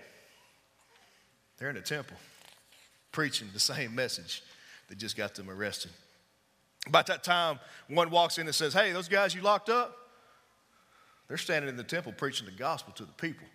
They're 1.57 1.69
in 1.69 1.75
the 1.75 1.81
temple, 1.81 2.17
preaching 3.11 3.47
the 3.53 3.59
same 3.59 3.95
message 3.95 4.43
that 4.89 4.97
just 4.97 5.15
got 5.15 5.35
them 5.35 5.49
arrested. 5.49 5.91
About 6.87 7.07
that 7.07 7.23
time, 7.23 7.59
one 7.87 8.09
walks 8.09 8.37
in 8.37 8.47
and 8.47 8.55
says, 8.55 8.73
Hey, 8.73 8.91
those 8.91 9.07
guys 9.07 9.35
you 9.35 9.41
locked 9.41 9.69
up, 9.69 9.95
they're 11.31 11.37
standing 11.37 11.69
in 11.69 11.77
the 11.77 11.83
temple 11.83 12.11
preaching 12.11 12.45
the 12.45 12.51
gospel 12.51 12.91
to 12.91 13.05
the 13.05 13.13
people. 13.13 13.47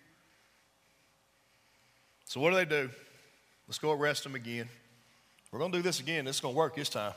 So, 2.25 2.39
what 2.39 2.49
do 2.49 2.55
they 2.55 2.65
do? 2.65 2.89
Let's 3.67 3.77
go 3.77 3.91
arrest 3.91 4.23
them 4.23 4.33
again. 4.33 4.67
We're 5.51 5.59
going 5.59 5.71
to 5.71 5.77
do 5.77 5.83
this 5.83 5.99
again. 5.99 6.25
This 6.25 6.37
is 6.37 6.39
going 6.39 6.55
to 6.55 6.57
work 6.57 6.75
this 6.75 6.89
time. 6.89 7.13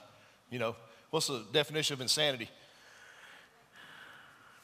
You 0.50 0.58
know, 0.58 0.76
what's 1.08 1.28
the 1.28 1.46
definition 1.50 1.94
of 1.94 2.02
insanity? 2.02 2.50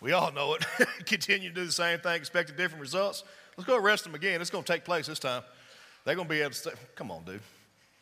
We 0.03 0.13
all 0.13 0.31
know 0.33 0.53
it. 0.57 0.67
Continue 1.07 1.49
to 1.49 1.55
do 1.55 1.65
the 1.65 1.73
same 1.73 1.99
thing, 2.01 2.17
expecting 2.17 2.59
different 2.59 2.83
results. 2.83 3.25
Let's 3.57 3.67
go 3.67 3.79
arrest 3.79 4.05
them 4.05 4.15
again. 4.15 4.43
It's 4.43 4.51
going 4.51 4.65
to 4.65 4.71
take 4.71 4.85
place 4.85 5.07
this 5.07 5.19
time. 5.19 5.45
They're 6.05 6.15
going 6.15 6.29
to 6.29 6.35
be 6.35 6.43
able 6.43 6.51
to 6.51 6.57
say, 6.59 6.73
come 6.95 7.11
on, 7.11 7.25
dude. 7.25 7.41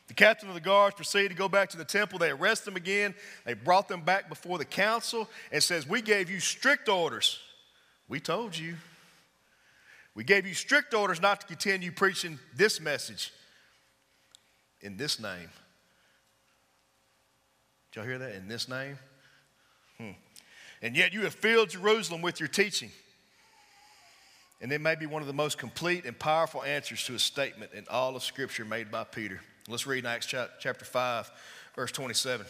The 0.09 0.15
captain 0.15 0.49
of 0.49 0.57
the 0.57 0.61
guards 0.61 0.97
proceeded 0.97 1.29
to 1.29 1.37
go 1.37 1.49
back 1.49 1.69
to 1.71 1.77
the 1.77 1.85
temple. 1.85 2.19
They 2.19 2.31
arrest 2.31 2.65
them 2.65 2.75
again. 2.75 3.15
They 3.45 3.55
brought 3.55 3.87
them 3.87 4.01
back 4.01 4.29
before 4.29 4.59
the 4.59 4.65
council 4.65 5.31
and 5.53 5.63
says, 5.63 5.87
We 5.87 6.03
gave 6.03 6.29
you 6.29 6.41
strict 6.41 6.89
orders. 6.89 7.39
We 8.09 8.21
told 8.21 8.57
you. 8.57 8.77
We 10.15 10.25
gave 10.25 10.47
you 10.47 10.55
strict 10.55 10.95
orders 10.95 11.21
not 11.21 11.41
to 11.41 11.47
continue 11.47 11.91
preaching 11.91 12.39
this 12.55 12.81
message 12.81 13.33
in 14.81 14.97
this 14.97 15.19
name. 15.19 15.49
Did 17.91 18.01
y'all 18.01 18.05
hear 18.05 18.19
that? 18.19 18.35
In 18.35 18.47
this 18.47 18.69
name? 18.69 18.99
Hmm. 19.99 20.11
And 20.83 20.97
yet 20.97 21.13
you 21.13 21.23
have 21.23 21.35
filled 21.35 21.71
Jerusalem 21.71 22.23
with 22.23 22.39
your 22.39 22.49
teaching. 22.49 22.91
And 24.61 24.71
it 24.73 24.81
may 24.81 24.95
be 24.95 25.07
one 25.07 25.21
of 25.21 25.27
the 25.27 25.35
most 25.35 25.59
complete 25.59 26.05
and 26.05 26.19
powerful 26.19 26.63
answers 26.63 27.05
to 27.05 27.15
a 27.15 27.19
statement 27.19 27.73
in 27.75 27.85
all 27.91 28.15
of 28.15 28.23
Scripture 28.23 28.65
made 28.65 28.91
by 28.91 29.05
Peter. 29.05 29.41
Let's 29.69 29.87
read 29.87 30.01
in 30.01 30.07
Acts 30.07 30.27
chapter 30.27 30.85
5, 30.85 31.31
verse 31.75 31.93
27. 31.93 32.47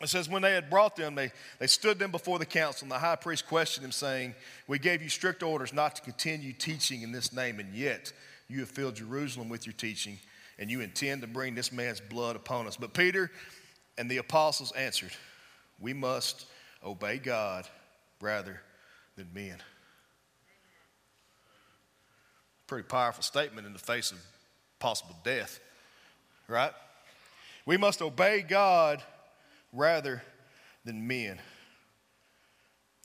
It 0.00 0.08
says, 0.08 0.28
When 0.28 0.42
they 0.42 0.52
had 0.54 0.70
brought 0.70 0.96
them, 0.96 1.14
they, 1.14 1.30
they 1.58 1.66
stood 1.66 1.98
them 1.98 2.10
before 2.10 2.38
the 2.38 2.46
council, 2.46 2.86
and 2.86 2.92
the 2.92 2.98
high 2.98 3.16
priest 3.16 3.46
questioned 3.46 3.84
them, 3.84 3.92
saying, 3.92 4.34
We 4.66 4.78
gave 4.78 5.02
you 5.02 5.08
strict 5.08 5.42
orders 5.42 5.72
not 5.72 5.96
to 5.96 6.02
continue 6.02 6.52
teaching 6.52 7.02
in 7.02 7.12
this 7.12 7.32
name, 7.32 7.60
and 7.60 7.74
yet 7.74 8.12
you 8.48 8.60
have 8.60 8.70
filled 8.70 8.96
Jerusalem 8.96 9.48
with 9.48 9.66
your 9.66 9.74
teaching, 9.74 10.18
and 10.58 10.70
you 10.70 10.80
intend 10.80 11.20
to 11.20 11.26
bring 11.26 11.54
this 11.54 11.70
man's 11.70 12.00
blood 12.00 12.34
upon 12.36 12.66
us. 12.66 12.76
But 12.76 12.94
Peter 12.94 13.30
and 13.98 14.10
the 14.10 14.16
apostles 14.16 14.72
answered, 14.72 15.12
We 15.78 15.92
must 15.92 16.46
obey 16.84 17.18
God 17.18 17.66
rather 18.20 18.60
than 19.16 19.28
men. 19.34 19.56
Pretty 22.66 22.86
powerful 22.86 23.22
statement 23.22 23.66
in 23.66 23.72
the 23.72 23.78
face 23.78 24.12
of 24.12 24.18
possible 24.78 25.16
death, 25.24 25.60
right? 26.48 26.72
We 27.66 27.76
must 27.76 28.00
obey 28.00 28.40
God 28.40 29.02
rather 29.72 30.22
than 30.84 31.06
men. 31.06 31.38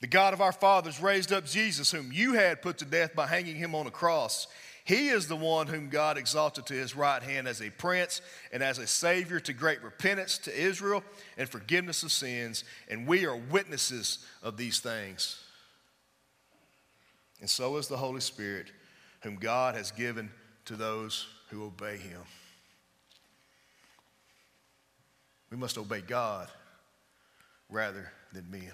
The 0.00 0.06
God 0.06 0.34
of 0.34 0.40
our 0.40 0.52
fathers 0.52 1.00
raised 1.00 1.32
up 1.32 1.46
Jesus, 1.46 1.90
whom 1.90 2.12
you 2.12 2.34
had 2.34 2.62
put 2.62 2.78
to 2.78 2.84
death 2.84 3.14
by 3.14 3.26
hanging 3.26 3.56
him 3.56 3.74
on 3.74 3.86
a 3.86 3.90
cross. 3.90 4.46
He 4.84 5.08
is 5.08 5.26
the 5.26 5.36
one 5.36 5.66
whom 5.66 5.88
God 5.88 6.16
exalted 6.16 6.66
to 6.66 6.74
his 6.74 6.94
right 6.94 7.22
hand 7.22 7.48
as 7.48 7.60
a 7.60 7.70
prince 7.70 8.20
and 8.52 8.62
as 8.62 8.78
a 8.78 8.86
savior 8.86 9.40
to 9.40 9.52
great 9.52 9.82
repentance 9.82 10.38
to 10.38 10.56
Israel 10.56 11.02
and 11.36 11.48
forgiveness 11.48 12.02
of 12.02 12.12
sins. 12.12 12.62
And 12.88 13.06
we 13.06 13.26
are 13.26 13.36
witnesses 13.36 14.24
of 14.42 14.56
these 14.56 14.78
things. 14.78 15.42
And 17.40 17.50
so 17.50 17.76
is 17.78 17.88
the 17.88 17.96
Holy 17.96 18.20
Spirit, 18.20 18.70
whom 19.22 19.36
God 19.36 19.74
has 19.74 19.90
given 19.90 20.30
to 20.66 20.76
those 20.76 21.26
who 21.50 21.64
obey 21.64 21.96
him. 21.96 22.20
We 25.50 25.56
must 25.56 25.78
obey 25.78 26.00
God 26.00 26.48
rather 27.68 28.10
than 28.32 28.50
men. 28.50 28.72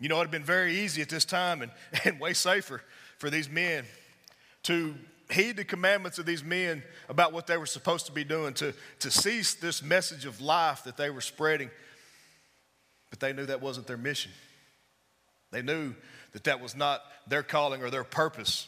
You 0.00 0.08
know, 0.08 0.16
it 0.16 0.18
would 0.18 0.24
have 0.26 0.32
been 0.32 0.44
very 0.44 0.80
easy 0.80 1.02
at 1.02 1.08
this 1.08 1.24
time 1.24 1.62
and, 1.62 1.70
and 2.04 2.18
way 2.20 2.32
safer 2.32 2.82
for 3.18 3.30
these 3.30 3.48
men 3.48 3.84
to 4.64 4.94
heed 5.30 5.56
the 5.56 5.64
commandments 5.64 6.18
of 6.18 6.26
these 6.26 6.44
men 6.44 6.82
about 7.08 7.32
what 7.32 7.46
they 7.46 7.56
were 7.56 7.66
supposed 7.66 8.06
to 8.06 8.12
be 8.12 8.24
doing, 8.24 8.54
to, 8.54 8.74
to 9.00 9.10
cease 9.10 9.54
this 9.54 9.82
message 9.82 10.26
of 10.26 10.40
life 10.40 10.84
that 10.84 10.96
they 10.96 11.10
were 11.10 11.20
spreading. 11.20 11.70
But 13.10 13.20
they 13.20 13.32
knew 13.32 13.46
that 13.46 13.62
wasn't 13.62 13.86
their 13.86 13.96
mission. 13.96 14.32
They 15.50 15.62
knew 15.62 15.94
that 16.32 16.44
that 16.44 16.60
was 16.60 16.74
not 16.74 17.02
their 17.28 17.42
calling 17.42 17.82
or 17.82 17.90
their 17.90 18.04
purpose. 18.04 18.66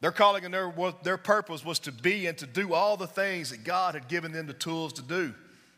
Their 0.00 0.12
calling 0.12 0.44
and 0.44 0.54
their, 0.54 0.72
their 1.02 1.18
purpose 1.18 1.64
was 1.64 1.78
to 1.80 1.92
be 1.92 2.26
and 2.26 2.36
to 2.38 2.46
do 2.46 2.72
all 2.72 2.96
the 2.96 3.06
things 3.06 3.50
that 3.50 3.64
God 3.64 3.94
had 3.94 4.08
given 4.08 4.32
them 4.32 4.46
the 4.46 4.54
tools 4.54 4.94
to 4.94 5.02
do. 5.02 5.34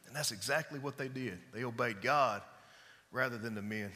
And 0.07 0.15
that's 0.15 0.31
exactly 0.31 0.79
what 0.79 0.97
they 0.97 1.09
did. 1.09 1.39
They 1.53 1.65
obeyed 1.65 2.03
God 2.03 2.43
rather 3.11 3.37
than 3.37 3.55
the 3.55 3.63
men. 3.63 3.91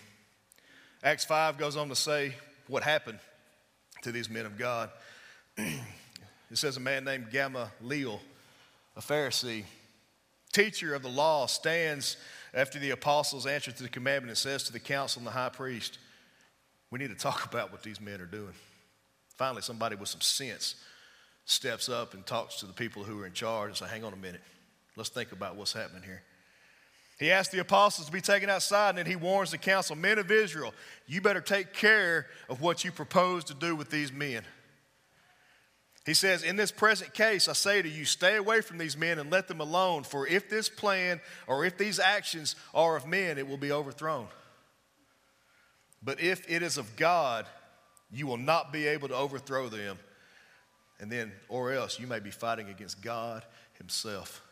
Acts 1.05 1.25
5 1.25 1.59
goes 1.59 1.77
on 1.77 1.89
to 1.91 1.95
say 1.95 2.35
what 2.67 2.83
happened 2.83 3.19
to 4.03 4.11
these 4.11 4.29
men 4.29 4.47
of 4.47 4.59
God. 4.59 4.91
it 5.57 5.79
says 6.55 6.77
a 6.77 6.81
man 6.81 7.05
named 7.05 7.31
Gamaliel, 7.31 8.21
a 8.97 9.01
Pharisee, 9.01 9.65
teacher 10.53 10.95
of 10.95 11.03
the 11.03 11.09
law, 11.09 11.47
stands 11.47 12.17
after 12.53 12.79
the 12.79 12.91
apostles' 12.91 13.47
answer 13.47 13.71
to 13.71 13.83
the 13.83 13.89
commandment 13.89 14.31
and 14.31 14.39
says 14.39 14.65
to 14.65 14.73
the 14.73 14.81
council 14.81 15.21
and 15.21 15.27
the 15.27 15.33
high 15.33 15.51
priest, 15.51 15.99
We 16.91 16.99
need 16.99 17.11
to 17.11 17.15
talk 17.15 17.45
about 17.53 17.71
what 17.71 17.83
these 17.83 18.01
men 18.01 18.21
are 18.21 18.27
doing. 18.27 18.55
Finally, 19.37 19.63
somebody 19.63 19.97
with 19.97 20.09
some 20.09 20.21
sense 20.21 20.77
steps 21.45 21.89
up 21.89 22.15
and 22.15 22.27
talks 22.27 22.57
to 22.57 22.67
the 22.67 22.73
people 22.73 23.05
who 23.05 23.21
are 23.21 23.27
in 23.27 23.33
charge 23.33 23.69
and 23.69 23.77
say, 23.77 23.87
Hang 23.87 24.05
on 24.05 24.13
a 24.13 24.17
minute. 24.17 24.43
Let's 24.97 25.11
think 25.11 25.33
about 25.33 25.57
what's 25.57 25.73
happening 25.73 26.03
here. 26.03 26.23
He 27.19 27.31
asks 27.31 27.53
the 27.53 27.61
apostles 27.61 28.07
to 28.07 28.13
be 28.13 28.21
taken 28.21 28.51
outside, 28.51 28.91
and 28.91 28.99
then 28.99 29.07
he 29.07 29.17
warns 29.17 29.51
the 29.51 29.59
council 29.59 29.97
Men 29.97 30.19
of 30.19 30.31
Israel, 30.31 30.75
you 31.07 31.21
better 31.21 31.41
take 31.41 31.73
care 31.73 32.27
of 32.49 32.61
what 32.61 32.85
you 32.85 32.93
propose 32.93 33.45
to 33.45 33.55
do 33.55 33.75
with 33.75 33.91
these 33.91 34.13
men. 34.13 34.43
He 36.05 36.15
says, 36.15 36.43
In 36.43 36.57
this 36.57 36.71
present 36.71 37.15
case, 37.15 37.49
I 37.49 37.55
say 37.55 37.83
to 37.83 37.89
you, 37.89 38.05
stay 38.05 38.37
away 38.37 38.61
from 38.61 38.79
these 38.79 38.97
men 38.97 39.19
and 39.19 39.31
let 39.31 39.49
them 39.49 39.61
alone, 39.61 40.05
for 40.05 40.27
if 40.27 40.49
this 40.49 40.69
plan 40.69 41.21
or 41.47 41.65
if 41.65 41.79
these 41.79 41.99
actions 41.99 42.55
are 42.75 42.97
of 42.97 43.07
men, 43.07 43.39
it 43.39 43.49
will 43.49 43.57
be 43.57 43.73
overthrown. 43.73 44.29
But 46.03 46.21
if 46.21 46.49
it 46.49 46.63
is 46.63 46.79
of 46.79 46.97
God, 46.97 47.47
you 48.11 48.27
will 48.27 48.37
not 48.37 48.73
be 48.73 48.87
able 48.87 49.09
to 49.09 49.15
overthrow 49.15 49.69
them. 49.69 49.99
And 51.01 51.11
then, 51.11 51.33
or 51.49 51.73
else, 51.73 52.01
you 52.01 52.07
may 52.07 52.21
be 52.21 52.31
fighting 52.31 52.69
against 52.69 53.03
God 53.03 53.45
Himself. 53.75 54.43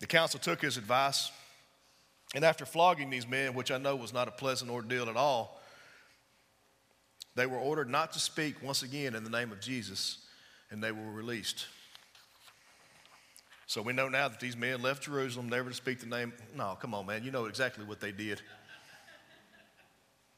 The 0.00 0.06
council 0.06 0.38
took 0.38 0.60
his 0.60 0.76
advice, 0.76 1.30
and 2.34 2.44
after 2.44 2.66
flogging 2.66 3.08
these 3.08 3.26
men, 3.26 3.54
which 3.54 3.70
I 3.70 3.78
know 3.78 3.96
was 3.96 4.12
not 4.12 4.28
a 4.28 4.32
pleasant 4.32 4.70
ordeal 4.70 5.08
at 5.08 5.16
all, 5.16 5.60
they 7.34 7.46
were 7.46 7.58
ordered 7.58 7.88
not 7.88 8.12
to 8.12 8.18
speak 8.18 8.62
once 8.62 8.82
again 8.82 9.14
in 9.14 9.24
the 9.24 9.30
name 9.30 9.52
of 9.52 9.60
Jesus, 9.60 10.18
and 10.70 10.82
they 10.82 10.92
were 10.92 11.10
released. 11.10 11.66
So 13.66 13.82
we 13.82 13.92
know 13.92 14.08
now 14.08 14.28
that 14.28 14.38
these 14.38 14.56
men 14.56 14.80
left 14.80 15.04
Jerusalem 15.04 15.48
never 15.48 15.70
to 15.70 15.74
speak 15.74 16.00
the 16.00 16.06
name. 16.06 16.32
No, 16.54 16.76
come 16.80 16.94
on, 16.94 17.06
man. 17.06 17.24
You 17.24 17.30
know 17.30 17.46
exactly 17.46 17.84
what 17.84 18.00
they 18.00 18.12
did. 18.12 18.40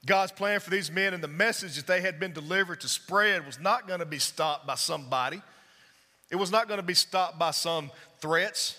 God's 0.06 0.32
plan 0.32 0.60
for 0.60 0.70
these 0.70 0.90
men 0.90 1.12
and 1.12 1.22
the 1.22 1.28
message 1.28 1.76
that 1.76 1.86
they 1.86 2.00
had 2.00 2.20
been 2.20 2.32
delivered 2.32 2.80
to 2.82 2.88
spread 2.88 3.44
was 3.44 3.58
not 3.58 3.88
going 3.88 4.00
to 4.00 4.06
be 4.06 4.18
stopped 4.18 4.66
by 4.66 4.76
somebody. 4.76 5.42
It 6.30 6.36
was 6.36 6.50
not 6.50 6.68
going 6.68 6.78
to 6.78 6.86
be 6.86 6.94
stopped 6.94 7.38
by 7.38 7.50
some 7.50 7.90
threats. 8.20 8.78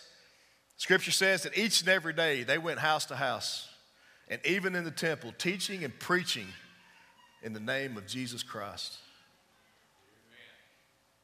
Scripture 0.78 1.12
says 1.12 1.44
that 1.44 1.58
each 1.58 1.82
and 1.82 1.90
every 1.90 2.14
day 2.14 2.44
they 2.44 2.58
went 2.58 2.80
house 2.80 3.06
to 3.08 3.16
house 3.16 3.68
and 4.30 4.40
even 4.46 4.76
in 4.76 4.84
the 4.84 4.92
temple, 4.92 5.34
teaching 5.38 5.84
and 5.84 5.98
preaching 6.00 6.48
in 7.42 7.54
the 7.54 7.60
name 7.60 7.98
of 7.98 8.06
Jesus 8.06 8.44
Christ. 8.44 8.98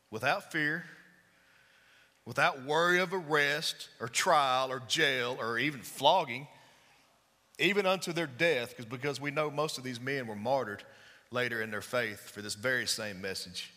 Without 0.10 0.52
fear, 0.52 0.86
without 2.26 2.66
worry 2.66 3.00
of 3.00 3.14
arrest 3.14 3.90
or 4.00 4.08
trial 4.08 4.72
or 4.72 4.82
jail 4.88 5.38
or 5.40 5.60
even 5.60 5.82
flogging, 5.82 6.48
even 7.58 7.86
unto 7.86 8.12
their 8.12 8.28
death, 8.28 8.76
because, 8.90 9.22
we 9.22 9.32
know 9.32 9.50
most 9.50 9.78
of 9.78 9.84
these 9.84 10.00
men 10.00 10.28
were 10.28 10.36
martyred 10.36 10.84
later 11.32 11.62
in 11.62 11.72
their 11.72 11.82
faith 11.82 12.30
for 12.30 12.42
this 12.42 12.56
very 12.56 12.86
same 12.86 13.22
message. 13.22 13.72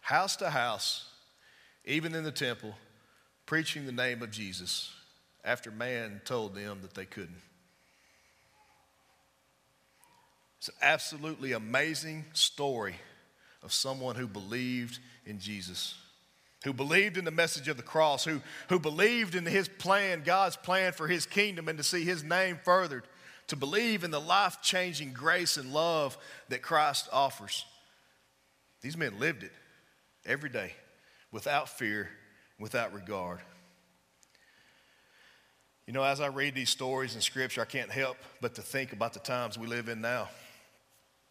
House 0.00 0.36
to 0.36 0.50
house, 0.50 1.08
even 1.84 2.14
in 2.14 2.24
the 2.24 2.32
temple, 2.32 2.74
preaching 3.46 3.86
the 3.86 3.92
name 3.92 4.22
of 4.22 4.30
Jesus 4.30 4.92
after 5.44 5.70
man 5.70 6.20
told 6.24 6.54
them 6.54 6.78
that 6.82 6.94
they 6.94 7.04
couldn't. 7.04 7.42
It's 10.58 10.68
an 10.68 10.74
absolutely 10.80 11.52
amazing 11.52 12.24
story 12.32 12.96
of 13.62 13.72
someone 13.72 14.16
who 14.16 14.26
believed 14.26 14.98
in 15.26 15.38
Jesus, 15.38 15.94
who 16.64 16.72
believed 16.72 17.16
in 17.16 17.24
the 17.24 17.30
message 17.30 17.68
of 17.68 17.76
the 17.76 17.82
cross, 17.82 18.24
who, 18.24 18.40
who 18.68 18.78
believed 18.78 19.34
in 19.34 19.46
his 19.46 19.68
plan, 19.68 20.22
God's 20.24 20.56
plan 20.56 20.92
for 20.92 21.06
his 21.06 21.26
kingdom, 21.26 21.68
and 21.68 21.78
to 21.78 21.84
see 21.84 22.04
his 22.04 22.24
name 22.24 22.58
furthered, 22.64 23.04
to 23.48 23.56
believe 23.56 24.02
in 24.02 24.10
the 24.10 24.20
life 24.20 24.58
changing 24.62 25.12
grace 25.12 25.56
and 25.56 25.72
love 25.72 26.18
that 26.48 26.62
Christ 26.62 27.08
offers. 27.12 27.64
These 28.80 28.96
men 28.96 29.20
lived 29.20 29.42
it 29.42 29.52
every 30.26 30.50
day 30.50 30.72
without 31.30 31.68
fear 31.68 32.10
without 32.58 32.92
regard. 32.92 33.40
You 35.86 35.92
know, 35.92 36.02
as 36.02 36.20
I 36.20 36.28
read 36.28 36.54
these 36.54 36.70
stories 36.70 37.14
in 37.14 37.20
Scripture, 37.20 37.60
I 37.60 37.66
can't 37.66 37.90
help 37.90 38.16
but 38.40 38.54
to 38.54 38.62
think 38.62 38.92
about 38.92 39.12
the 39.12 39.20
times 39.20 39.58
we 39.58 39.66
live 39.66 39.88
in 39.88 40.00
now 40.00 40.28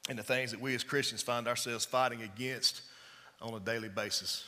and 0.10 0.20
the 0.20 0.24
things 0.24 0.52
that 0.52 0.62
we 0.62 0.76
as 0.76 0.84
Christians 0.84 1.24
find 1.24 1.48
ourselves 1.48 1.86
fighting 1.86 2.22
against 2.22 2.82
on 3.42 3.54
a 3.54 3.60
daily 3.60 3.90
basis. 3.90 4.46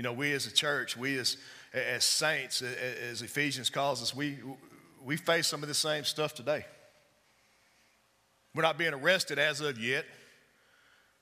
You 0.00 0.04
know, 0.04 0.14
we 0.14 0.32
as 0.32 0.46
a 0.46 0.50
church, 0.50 0.96
we 0.96 1.18
as, 1.18 1.36
as 1.74 2.04
saints, 2.04 2.62
as 2.62 3.20
Ephesians 3.20 3.68
calls 3.68 4.00
us, 4.00 4.16
we, 4.16 4.38
we 5.04 5.18
face 5.18 5.46
some 5.46 5.62
of 5.62 5.68
the 5.68 5.74
same 5.74 6.04
stuff 6.04 6.32
today. 6.32 6.64
We're 8.54 8.62
not 8.62 8.78
being 8.78 8.94
arrested 8.94 9.38
as 9.38 9.60
of 9.60 9.78
yet, 9.78 10.06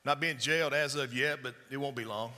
not 0.04 0.20
being 0.20 0.38
jailed 0.38 0.74
as 0.74 0.94
of 0.94 1.12
yet, 1.12 1.42
but 1.42 1.56
it 1.72 1.76
won't 1.76 1.96
be 1.96 2.04
long. 2.04 2.30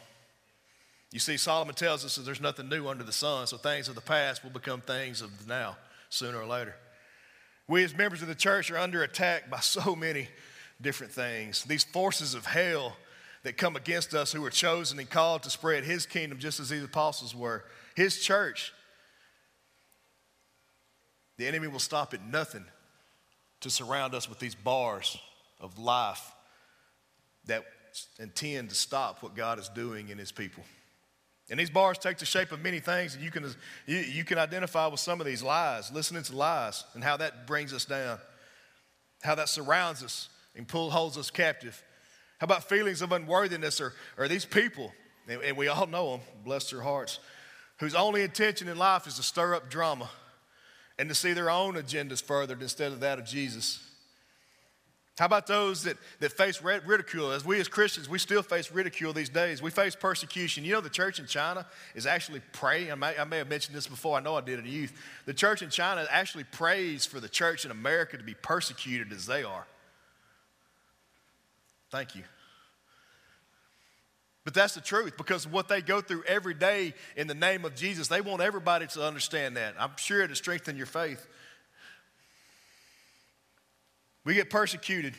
You 1.13 1.19
see, 1.19 1.37
Solomon 1.37 1.75
tells 1.75 2.07
us 2.07 2.17
that 2.17 2.23
there's 2.23 2.41
nothing 2.41 2.71
new 2.71 2.89
under 2.89 3.05
the 3.05 3.13
sun, 3.13 3.47
so 3.47 3.59
things 3.59 3.91
of 3.91 3.95
the 3.95 4.01
past 4.01 4.43
will 4.43 4.51
become 4.51 4.81
things 4.81 5.21
of 5.21 5.45
the 5.45 5.47
now, 5.47 5.77
sooner 6.09 6.39
or 6.39 6.47
later. 6.47 6.75
We, 7.69 7.85
as 7.85 7.95
members 7.95 8.23
of 8.23 8.29
the 8.29 8.35
church, 8.35 8.71
are 8.71 8.79
under 8.79 9.03
attack 9.03 9.51
by 9.51 9.61
so 9.61 9.95
many 9.95 10.29
different 10.81 11.13
things. 11.13 11.65
These 11.65 11.85
forces 11.85 12.33
of 12.33 12.47
hell 12.47 12.97
that 13.43 13.57
come 13.57 13.77
against 13.77 14.15
us 14.15 14.33
who 14.33 14.45
are 14.45 14.51
chosen 14.51 14.99
and 14.99 15.09
called 15.09 15.43
to 15.45 15.51
spread 15.51 15.85
his 15.85 16.07
kingdom 16.07 16.39
just 16.39 16.61
as 16.61 16.69
these 16.69 16.85
apostles 16.85 17.35
were, 17.35 17.65
his 17.95 18.21
church. 18.21 18.73
The 21.39 21.47
enemy 21.47 21.69
will 21.69 21.79
stop 21.79 22.13
at 22.13 22.25
nothing 22.25 22.65
to 23.61 23.71
surround 23.71 24.15
us 24.15 24.29
with 24.29 24.39
these 24.39 24.55
bars 24.55 25.19
of 25.59 25.79
life 25.79 26.33
that 27.47 27.65
intend 28.19 28.69
to 28.71 28.75
stop 28.75 29.23
what 29.23 29.35
God 29.35 29.59
is 29.59 29.69
doing 29.71 30.09
in 30.11 30.19
his 30.19 30.33
people. 30.33 30.63
And 31.51 31.59
these 31.59 31.71
bars 31.71 31.99
take 31.99 32.19
the 32.19 32.27
shape 32.27 32.53
of 32.53 32.61
many 32.61 32.79
things, 32.79 33.15
and 33.15 33.25
you 33.25 33.31
can, 33.31 33.45
you, 33.87 33.97
you 33.97 34.25
can 34.25 34.39
identify 34.39 34.87
with 34.87 35.01
some 35.01 35.21
of 35.21 35.27
these 35.27 35.43
lies, 35.43 35.91
listening 35.91 36.23
to 36.25 36.37
lies, 36.37 36.85
and 36.95 37.03
how 37.03 37.17
that 37.17 37.47
brings 37.47 37.73
us 37.73 37.85
down, 37.85 38.19
how 39.23 39.35
that 39.35 39.49
surrounds 39.49 40.05
us 40.05 40.29
and 40.55 40.69
pull, 40.69 40.91
holds 40.91 41.19
us 41.19 41.31
captive. 41.31 41.83
How 42.41 42.47
about 42.47 42.69
feelings 42.69 43.03
of 43.03 43.13
unworthiness 43.13 43.83
or, 43.83 43.93
or 44.17 44.27
these 44.27 44.47
people, 44.47 44.95
and, 45.29 45.43
and 45.43 45.57
we 45.59 45.69
all 45.69 45.87
know 45.87 46.13
them, 46.13 46.21
bless 46.43 46.71
their 46.71 46.81
hearts, 46.81 47.21
whose 47.79 47.95
only 47.95 48.23
intention 48.23 48.67
in 48.67 48.79
life 48.79 49.07
is 49.07 49.17
to 49.17 49.23
stir 49.23 49.55
up 49.55 49.69
drama 49.69 50.09
and 50.99 51.09
to 51.11 51.15
see 51.15 51.35
their 51.35 51.51
own 51.51 51.75
agendas 51.75 52.23
furthered 52.23 52.63
instead 52.63 52.93
of 52.93 53.01
that 53.01 53.19
of 53.19 53.27
Jesus. 53.27 53.87
How 55.19 55.27
about 55.27 55.47
those 55.47 55.83
that, 55.83 55.99
that 56.21 56.33
face 56.33 56.63
ridicule? 56.63 57.31
As 57.31 57.45
we 57.45 57.61
as 57.61 57.69
Christians, 57.69 58.09
we 58.09 58.19
still 58.19 58.43
face 58.43 58.73
ridicule 58.73 59.13
these 59.13 59.29
days. 59.29 59.61
We 59.61 59.71
face 59.71 59.95
persecution. 59.95 60.65
You 60.65 60.73
know, 60.73 60.81
the 60.81 60.89
church 60.89 61.19
in 61.19 61.27
China 61.27 61.67
is 61.95 62.07
actually 62.07 62.41
praying. 62.53 62.91
I 62.91 62.95
may, 62.95 63.19
I 63.19 63.25
may 63.25 63.37
have 63.37 63.49
mentioned 63.51 63.77
this 63.77 63.87
before. 63.87 64.17
I 64.17 64.21
know 64.21 64.37
I 64.37 64.41
did 64.41 64.59
in 64.59 64.65
youth. 64.65 64.95
The 65.27 65.35
church 65.35 65.61
in 65.61 65.69
China 65.69 66.07
actually 66.11 66.45
prays 66.45 67.05
for 67.05 67.21
the 67.21 67.29
church 67.29 67.67
in 67.67 67.71
America 67.71 68.17
to 68.17 68.25
be 68.25 68.33
persecuted 68.33 69.13
as 69.13 69.27
they 69.27 69.43
are. 69.43 69.67
Thank 71.91 72.15
you. 72.15 72.23
But 74.45 74.55
that's 74.55 74.75
the 74.75 74.81
truth 74.81 75.17
because 75.17 75.47
what 75.47 75.69
they 75.69 75.83
go 75.83 76.01
through 76.01 76.25
every 76.25 76.55
day 76.55 76.95
in 77.17 77.27
the 77.27 77.35
name 77.35 77.65
of 77.65 77.75
Jesus, 77.75 78.09
they 78.09 78.21
want 78.21 78.41
everybody 78.41 78.87
to 78.89 79.07
understand 79.07 79.57
that. 79.57 79.75
I'm 79.79 79.97
sure 79.97 80.27
to 80.27 80.35
strengthen 80.35 80.77
your 80.77 80.87
faith. 80.87 81.27
We 84.25 84.35
get 84.35 84.51
persecuted. 84.51 85.15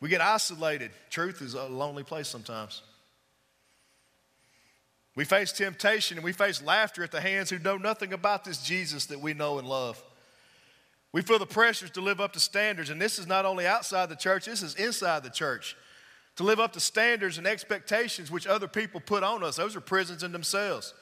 We 0.00 0.08
get 0.08 0.20
isolated. 0.20 0.90
Truth 1.10 1.40
is 1.40 1.54
a 1.54 1.64
lonely 1.64 2.02
place 2.02 2.28
sometimes. 2.28 2.82
We 5.16 5.24
face 5.24 5.52
temptation 5.52 6.18
and 6.18 6.24
we 6.24 6.32
face 6.32 6.62
laughter 6.62 7.04
at 7.04 7.12
the 7.12 7.20
hands 7.20 7.48
who 7.48 7.58
know 7.58 7.76
nothing 7.76 8.12
about 8.12 8.44
this 8.44 8.62
Jesus 8.62 9.06
that 9.06 9.20
we 9.20 9.32
know 9.32 9.58
and 9.58 9.68
love. 9.68 10.02
We 11.14 11.22
feel 11.22 11.38
the 11.38 11.46
pressures 11.46 11.92
to 11.92 12.00
live 12.00 12.20
up 12.20 12.32
to 12.32 12.40
standards, 12.40 12.90
and 12.90 13.00
this 13.00 13.20
is 13.20 13.28
not 13.28 13.44
only 13.44 13.68
outside 13.68 14.08
the 14.08 14.16
church, 14.16 14.46
this 14.46 14.62
is 14.62 14.74
inside 14.74 15.22
the 15.22 15.30
church. 15.30 15.76
To 16.38 16.42
live 16.42 16.58
up 16.58 16.72
to 16.72 16.80
standards 16.80 17.38
and 17.38 17.46
expectations 17.46 18.32
which 18.32 18.48
other 18.48 18.66
people 18.66 18.98
put 18.98 19.22
on 19.22 19.44
us. 19.44 19.54
Those 19.54 19.76
are 19.76 19.80
prisons 19.80 20.24
in 20.24 20.32
themselves. 20.32 20.92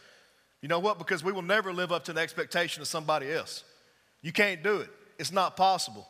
You 0.61 0.69
know 0.69 0.81
what? 0.81 0.99
Because 0.99 1.25
we 1.25 1.33
will 1.33 1.41
never 1.41 1.73
live 1.73 1.93
up 1.93 2.05
to 2.05 2.13
the 2.13 2.21
expectation 2.21 2.83
of 2.83 2.89
somebody 2.89 3.33
else. 3.33 3.65
You 4.21 4.33
can't 4.33 4.63
do 4.63 4.81
it, 4.81 4.91
it's 5.19 5.33
not 5.33 5.57
possible. 5.57 6.07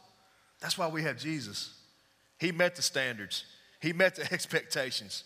That's 0.60 0.76
why 0.76 0.88
we 0.88 1.04
have 1.04 1.16
Jesus. 1.16 1.72
He 2.40 2.50
met 2.50 2.74
the 2.74 2.82
standards, 2.82 3.44
He 3.80 3.92
met 3.92 4.16
the 4.16 4.22
expectations. 4.32 5.22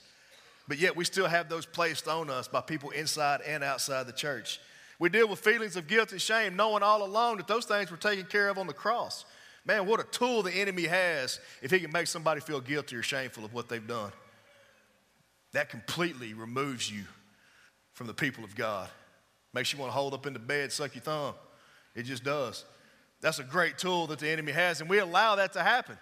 But 0.69 0.77
yet 0.77 0.95
we 0.95 1.07
still 1.07 1.29
have 1.29 1.49
those 1.49 1.65
placed 1.65 2.09
on 2.09 2.29
us 2.29 2.47
by 2.47 2.61
people 2.61 2.91
inside 2.91 3.41
and 3.41 3.65
outside 3.65 4.07
the 4.07 4.13
church. 4.13 4.61
We 4.99 5.09
deal 5.09 5.29
with 5.29 5.41
feelings 5.41 5.77
of 5.77 5.89
guilt 5.89 6.13
and 6.13 6.21
shame, 6.21 6.57
knowing 6.57 6.83
all 6.83 7.05
along 7.05 7.37
that 7.39 7.47
those 7.47 7.67
things 7.67 7.91
were 7.91 7.97
taken 7.97 8.25
care 8.25 8.49
of 8.49 8.59
on 8.59 8.67
the 8.67 8.73
cross. 8.73 9.25
Man, 9.67 9.87
what 9.87 10.01
a 10.01 10.05
tool 10.05 10.43
the 10.43 10.53
enemy 10.53 10.85
has 10.85 11.41
if 11.61 11.71
he 11.71 11.81
can 11.81 11.93
make 11.93 12.07
somebody 12.07 12.41
feel 12.41 12.61
guilty 12.61 12.97
or 12.97 13.03
shameful 13.03 13.45
of 13.45 13.53
what 13.53 13.69
they've 13.69 13.87
done. 13.87 14.13
That 15.53 15.69
completely 15.69 16.35
removes 16.35 16.91
you 16.91 17.05
from 17.93 18.07
the 18.07 18.15
people 18.15 18.45
of 18.45 18.55
God. 18.55 18.89
Makes 19.53 19.73
you 19.73 19.79
want 19.79 19.91
to 19.91 19.97
hold 19.97 20.15
up 20.15 20.27
in 20.27 20.33
the 20.33 20.39
bed, 20.39 20.73
suck 20.73 20.95
your 20.95 21.03
thumb. 21.03 21.35
It 21.95 22.05
just 22.05 22.25
does. 22.25 22.65
That's 23.21 23.39
a 23.39 23.45
great 23.45 23.79
tool 23.79 24.07
that 24.09 24.19
the 24.19 24.29
enemy 24.29 24.53
has, 24.53 24.81
and 24.81 24.89
we 24.89 24.99
allow 24.99 25.37
that 25.37 25.55
to 25.55 25.63
happen, 25.63 25.97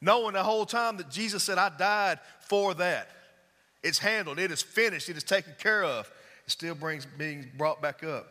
knowing 0.00 0.32
the 0.32 0.42
whole 0.42 0.66
time 0.66 0.96
that 0.96 1.10
Jesus 1.10 1.42
said, 1.42 1.58
I 1.58 1.70
died 1.76 2.18
for 2.40 2.74
that. 2.74 3.08
It's 3.82 3.98
handled, 3.98 4.38
it 4.38 4.50
is 4.50 4.62
finished, 4.62 5.08
it 5.08 5.16
is 5.16 5.22
taken 5.22 5.52
care 5.58 5.84
of. 5.84 6.10
It 6.46 6.52
still 6.52 6.74
brings 6.74 7.06
being 7.06 7.50
brought 7.56 7.82
back 7.82 8.04
up. 8.04 8.26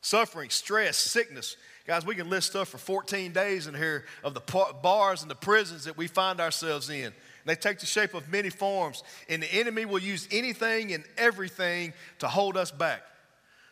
Suffering, 0.00 0.50
stress, 0.50 0.96
sickness. 0.96 1.56
Guys, 1.86 2.04
we 2.04 2.14
can 2.14 2.28
list 2.28 2.50
stuff 2.50 2.68
for 2.68 2.78
14 2.78 3.32
days 3.32 3.66
in 3.66 3.74
here 3.74 4.04
of 4.24 4.34
the 4.34 4.40
bars 4.82 5.22
and 5.22 5.30
the 5.30 5.36
prisons 5.36 5.84
that 5.84 5.96
we 5.96 6.06
find 6.06 6.40
ourselves 6.40 6.90
in. 6.90 7.12
They 7.44 7.54
take 7.54 7.78
the 7.78 7.86
shape 7.86 8.14
of 8.14 8.28
many 8.28 8.50
forms, 8.50 9.02
and 9.28 9.42
the 9.42 9.52
enemy 9.52 9.84
will 9.84 10.00
use 10.00 10.28
anything 10.30 10.92
and 10.92 11.04
everything 11.16 11.92
to 12.20 12.28
hold 12.28 12.56
us 12.56 12.70
back 12.70 13.02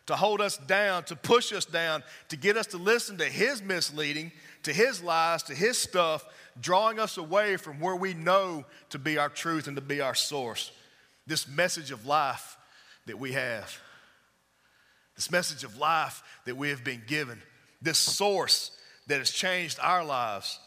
to 0.07 0.15
hold 0.17 0.41
us 0.41 0.57
down, 0.57 1.03
to 1.05 1.15
push 1.15 1.53
us 1.53 1.63
down, 1.63 2.03
to 2.29 2.35
get 2.35 2.57
us 2.57 2.67
to 2.67 2.77
listen 2.77 3.17
to 3.17 3.25
his 3.25 3.61
misleading, 3.61 4.31
to 4.63 4.73
his 4.73 5.01
lies, 5.01 5.43
to 5.43 5.55
his 5.55 5.77
stuff, 5.77 6.25
drawing 6.59 6.99
us 6.99 7.17
away 7.17 7.55
from 7.55 7.79
where 7.79 7.95
we 7.95 8.13
know 8.13 8.65
to 8.89 8.99
be 8.99 9.17
our 9.17 9.29
truth 9.29 9.67
and 9.67 9.77
to 9.77 9.81
be 9.81 10.01
our 10.01 10.15
source. 10.15 10.71
This 11.27 11.47
message 11.47 11.91
of 11.91 12.05
life 12.05 12.57
that 13.07 13.19
we 13.19 13.33
have, 13.33 13.79
this 15.15 15.31
message 15.31 15.63
of 15.63 15.77
life 15.77 16.23
that 16.45 16.57
we 16.57 16.69
have 16.69 16.83
been 16.83 17.01
given, 17.07 17.41
this 17.81 17.97
source 17.97 18.71
that 19.07 19.17
has 19.17 19.31
changed 19.31 19.79
our 19.81 20.03
lives. 20.03 20.59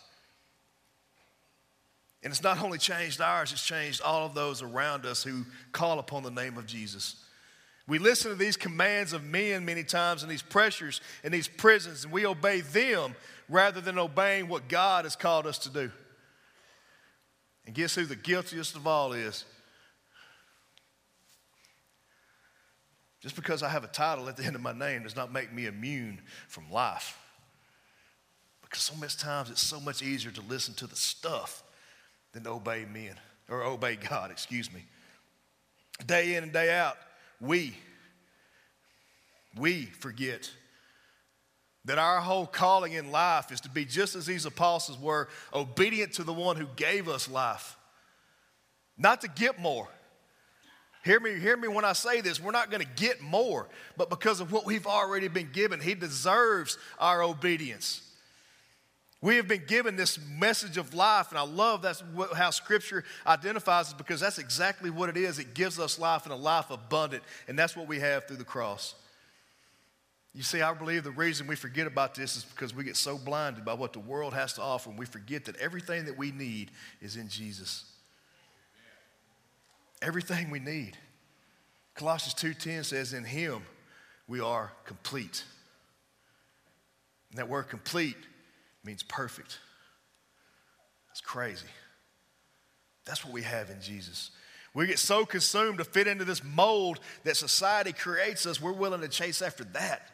And 2.22 2.32
it's 2.32 2.42
not 2.42 2.62
only 2.62 2.78
changed 2.78 3.20
ours, 3.20 3.52
it's 3.52 3.64
changed 3.64 4.00
all 4.00 4.26
of 4.26 4.34
those 4.34 4.62
around 4.62 5.04
us 5.04 5.22
who 5.22 5.44
call 5.72 5.98
upon 5.98 6.22
the 6.22 6.30
name 6.30 6.56
of 6.56 6.66
Jesus. 6.66 7.16
We 7.86 7.98
listen 7.98 8.30
to 8.30 8.36
these 8.36 8.56
commands 8.56 9.12
of 9.12 9.22
men 9.22 9.64
many 9.64 9.84
times 9.84 10.22
and 10.22 10.32
these 10.32 10.42
pressures 10.42 11.02
and 11.22 11.34
these 11.34 11.48
prisons, 11.48 12.04
and 12.04 12.12
we 12.12 12.24
obey 12.24 12.62
them 12.62 13.14
rather 13.48 13.82
than 13.82 13.98
obeying 13.98 14.48
what 14.48 14.68
God 14.68 15.04
has 15.04 15.16
called 15.16 15.46
us 15.46 15.58
to 15.58 15.68
do. 15.68 15.90
And 17.66 17.74
guess 17.74 17.94
who 17.94 18.06
the 18.06 18.16
guiltiest 18.16 18.74
of 18.74 18.86
all 18.86 19.12
is? 19.12 19.44
Just 23.24 23.36
because 23.36 23.62
I 23.62 23.70
have 23.70 23.84
a 23.84 23.88
title 23.88 24.28
at 24.28 24.36
the 24.36 24.44
end 24.44 24.54
of 24.54 24.60
my 24.60 24.74
name 24.74 25.04
does 25.04 25.16
not 25.16 25.32
make 25.32 25.50
me 25.50 25.64
immune 25.64 26.20
from 26.46 26.70
life. 26.70 27.18
Because 28.60 28.82
so 28.82 28.94
much 28.96 29.16
times 29.16 29.48
it's 29.48 29.62
so 29.62 29.80
much 29.80 30.02
easier 30.02 30.30
to 30.30 30.42
listen 30.42 30.74
to 30.74 30.86
the 30.86 30.94
stuff 30.94 31.62
than 32.34 32.44
to 32.44 32.50
obey 32.50 32.84
men, 32.84 33.14
or 33.48 33.64
obey 33.64 33.96
God, 33.96 34.30
excuse 34.30 34.70
me. 34.70 34.84
Day 36.06 36.34
in 36.34 36.42
and 36.42 36.52
day 36.52 36.70
out, 36.70 36.98
we, 37.40 37.72
we 39.56 39.86
forget 39.86 40.50
that 41.86 41.96
our 41.96 42.20
whole 42.20 42.46
calling 42.46 42.92
in 42.92 43.10
life 43.10 43.50
is 43.50 43.62
to 43.62 43.70
be 43.70 43.86
just 43.86 44.16
as 44.16 44.26
these 44.26 44.44
apostles 44.44 44.98
were, 44.98 45.30
obedient 45.54 46.12
to 46.14 46.24
the 46.24 46.32
one 46.34 46.56
who 46.56 46.66
gave 46.76 47.08
us 47.08 47.26
life. 47.26 47.78
Not 48.98 49.22
to 49.22 49.28
get 49.28 49.58
more. 49.58 49.88
Hear 51.04 51.20
me, 51.20 51.38
hear 51.38 51.56
me 51.56 51.68
when 51.68 51.84
I 51.84 51.92
say 51.92 52.22
this. 52.22 52.40
We're 52.40 52.50
not 52.50 52.70
going 52.70 52.82
to 52.82 52.88
get 52.96 53.20
more, 53.20 53.68
but 53.98 54.08
because 54.08 54.40
of 54.40 54.50
what 54.50 54.64
we've 54.64 54.86
already 54.86 55.28
been 55.28 55.50
given, 55.52 55.78
He 55.78 55.94
deserves 55.94 56.78
our 56.98 57.22
obedience. 57.22 58.00
We 59.20 59.36
have 59.36 59.46
been 59.46 59.64
given 59.66 59.96
this 59.96 60.18
message 60.38 60.78
of 60.78 60.94
life, 60.94 61.28
and 61.30 61.38
I 61.38 61.44
love 61.44 61.82
that's 61.82 62.02
how 62.34 62.50
Scripture 62.50 63.04
identifies 63.26 63.90
it 63.90 63.98
because 63.98 64.20
that's 64.20 64.38
exactly 64.38 64.88
what 64.88 65.10
it 65.10 65.16
is. 65.18 65.38
It 65.38 65.52
gives 65.54 65.78
us 65.78 65.98
life 65.98 66.24
and 66.24 66.32
a 66.32 66.36
life 66.36 66.70
abundant, 66.70 67.22
and 67.48 67.58
that's 67.58 67.76
what 67.76 67.86
we 67.86 68.00
have 68.00 68.26
through 68.26 68.38
the 68.38 68.44
cross. 68.44 68.94
You 70.34 70.42
see, 70.42 70.62
I 70.62 70.72
believe 70.72 71.04
the 71.04 71.10
reason 71.10 71.46
we 71.46 71.54
forget 71.54 71.86
about 71.86 72.14
this 72.14 72.36
is 72.36 72.44
because 72.44 72.74
we 72.74 72.82
get 72.82 72.96
so 72.96 73.18
blinded 73.18 73.64
by 73.64 73.74
what 73.74 73.92
the 73.92 74.00
world 74.00 74.32
has 74.32 74.54
to 74.54 74.62
offer, 74.62 74.88
and 74.88 74.98
we 74.98 75.06
forget 75.06 75.44
that 75.44 75.56
everything 75.56 76.06
that 76.06 76.16
we 76.16 76.30
need 76.30 76.70
is 77.00 77.16
in 77.16 77.28
Jesus. 77.28 77.84
Everything 80.04 80.50
we 80.50 80.58
need. 80.58 80.98
Colossians 81.94 82.34
2:10 82.34 82.84
says, 82.84 83.14
"In 83.14 83.24
Him 83.24 83.66
we 84.26 84.38
are 84.38 84.72
complete." 84.84 85.44
And 87.30 87.38
that 87.38 87.48
word 87.48 87.64
complete 87.64 88.18
means 88.82 89.02
perfect. 89.02 89.58
That's 91.08 91.22
crazy. 91.22 91.70
That's 93.06 93.24
what 93.24 93.32
we 93.32 93.42
have 93.44 93.70
in 93.70 93.80
Jesus. 93.80 94.30
We 94.74 94.86
get 94.86 94.98
so 94.98 95.24
consumed 95.24 95.78
to 95.78 95.84
fit 95.84 96.06
into 96.06 96.24
this 96.24 96.44
mold 96.44 97.00
that 97.22 97.36
society 97.36 97.92
creates 97.92 98.44
us, 98.44 98.60
we're 98.60 98.72
willing 98.72 99.00
to 99.00 99.08
chase 99.08 99.40
after 99.40 99.64
that 99.64 100.10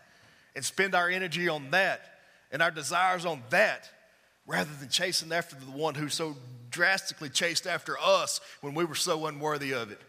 and 0.55 0.64
spend 0.64 0.94
our 0.94 1.09
energy 1.09 1.48
on 1.48 1.70
that 1.70 2.20
and 2.53 2.62
our 2.62 2.70
desires 2.70 3.24
on 3.24 3.42
that 3.50 3.90
rather 4.46 4.70
than 4.79 4.88
chasing 4.88 5.33
after 5.33 5.57
the 5.57 5.70
one 5.70 5.94
who 5.94 6.09
so 6.09 6.37
drastically 6.70 7.29
chased 7.29 7.66
after 7.66 7.96
us 8.00 8.40
when 8.61 8.74
we 8.74 8.85
were 8.85 8.94
so 8.94 9.26
unworthy 9.26 9.72
of 9.72 9.90
it. 9.90 10.00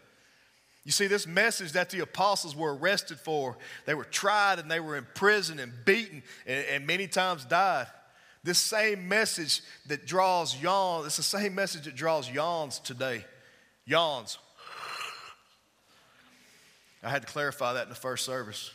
You 0.84 0.90
see, 0.90 1.06
this 1.06 1.26
message 1.26 1.72
that 1.72 1.90
the 1.90 2.00
apostles 2.00 2.56
were 2.56 2.74
arrested 2.74 3.20
for, 3.20 3.56
they 3.86 3.94
were 3.94 4.04
tried 4.04 4.58
and 4.58 4.70
they 4.70 4.80
were 4.80 4.96
imprisoned 4.96 5.60
and 5.60 5.72
beaten 5.84 6.22
and, 6.46 6.64
and 6.66 6.86
many 6.86 7.06
times 7.06 7.44
died. 7.44 7.86
This 8.44 8.58
same 8.58 9.06
message 9.06 9.62
that 9.86 10.06
draws 10.06 10.60
yawns, 10.60 11.06
it's 11.06 11.16
the 11.16 11.22
same 11.22 11.54
message 11.54 11.84
that 11.84 11.94
draws 11.94 12.28
yawns 12.28 12.80
today. 12.80 13.24
Yawns. 13.84 14.38
I 17.04 17.10
had 17.10 17.22
to 17.22 17.28
clarify 17.28 17.74
that 17.74 17.84
in 17.84 17.88
the 17.88 17.94
first 17.94 18.24
service. 18.24 18.72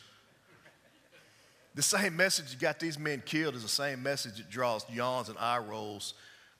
The 1.78 1.84
same 1.84 2.16
message 2.16 2.50
that 2.50 2.58
got 2.58 2.80
these 2.80 2.98
men 2.98 3.22
killed 3.24 3.54
is 3.54 3.62
the 3.62 3.68
same 3.68 4.02
message 4.02 4.38
that 4.38 4.50
draws 4.50 4.84
yawns 4.90 5.28
and 5.28 5.38
eye 5.38 5.58
rolls 5.58 6.14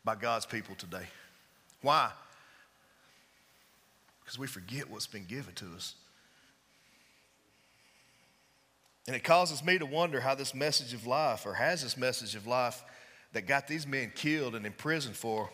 by 0.04 0.14
God's 0.14 0.46
people 0.46 0.76
today. 0.76 1.06
Why? 1.82 2.12
Because 4.20 4.38
we 4.38 4.46
forget 4.46 4.88
what's 4.88 5.08
been 5.08 5.24
given 5.24 5.54
to 5.54 5.66
us. 5.74 5.96
And 9.08 9.16
it 9.16 9.24
causes 9.24 9.64
me 9.64 9.76
to 9.78 9.86
wonder 9.86 10.20
how 10.20 10.36
this 10.36 10.54
message 10.54 10.94
of 10.94 11.04
life, 11.04 11.46
or 11.46 11.54
has 11.54 11.82
this 11.82 11.96
message 11.96 12.36
of 12.36 12.46
life 12.46 12.84
that 13.32 13.44
got 13.44 13.66
these 13.66 13.88
men 13.88 14.12
killed 14.14 14.54
and 14.54 14.64
imprisoned 14.64 15.16
for, 15.16 15.50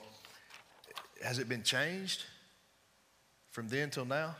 has 1.24 1.38
it 1.38 1.48
been 1.48 1.62
changed 1.62 2.22
from 3.50 3.68
then 3.68 3.88
till 3.88 4.05
now? 4.05 4.37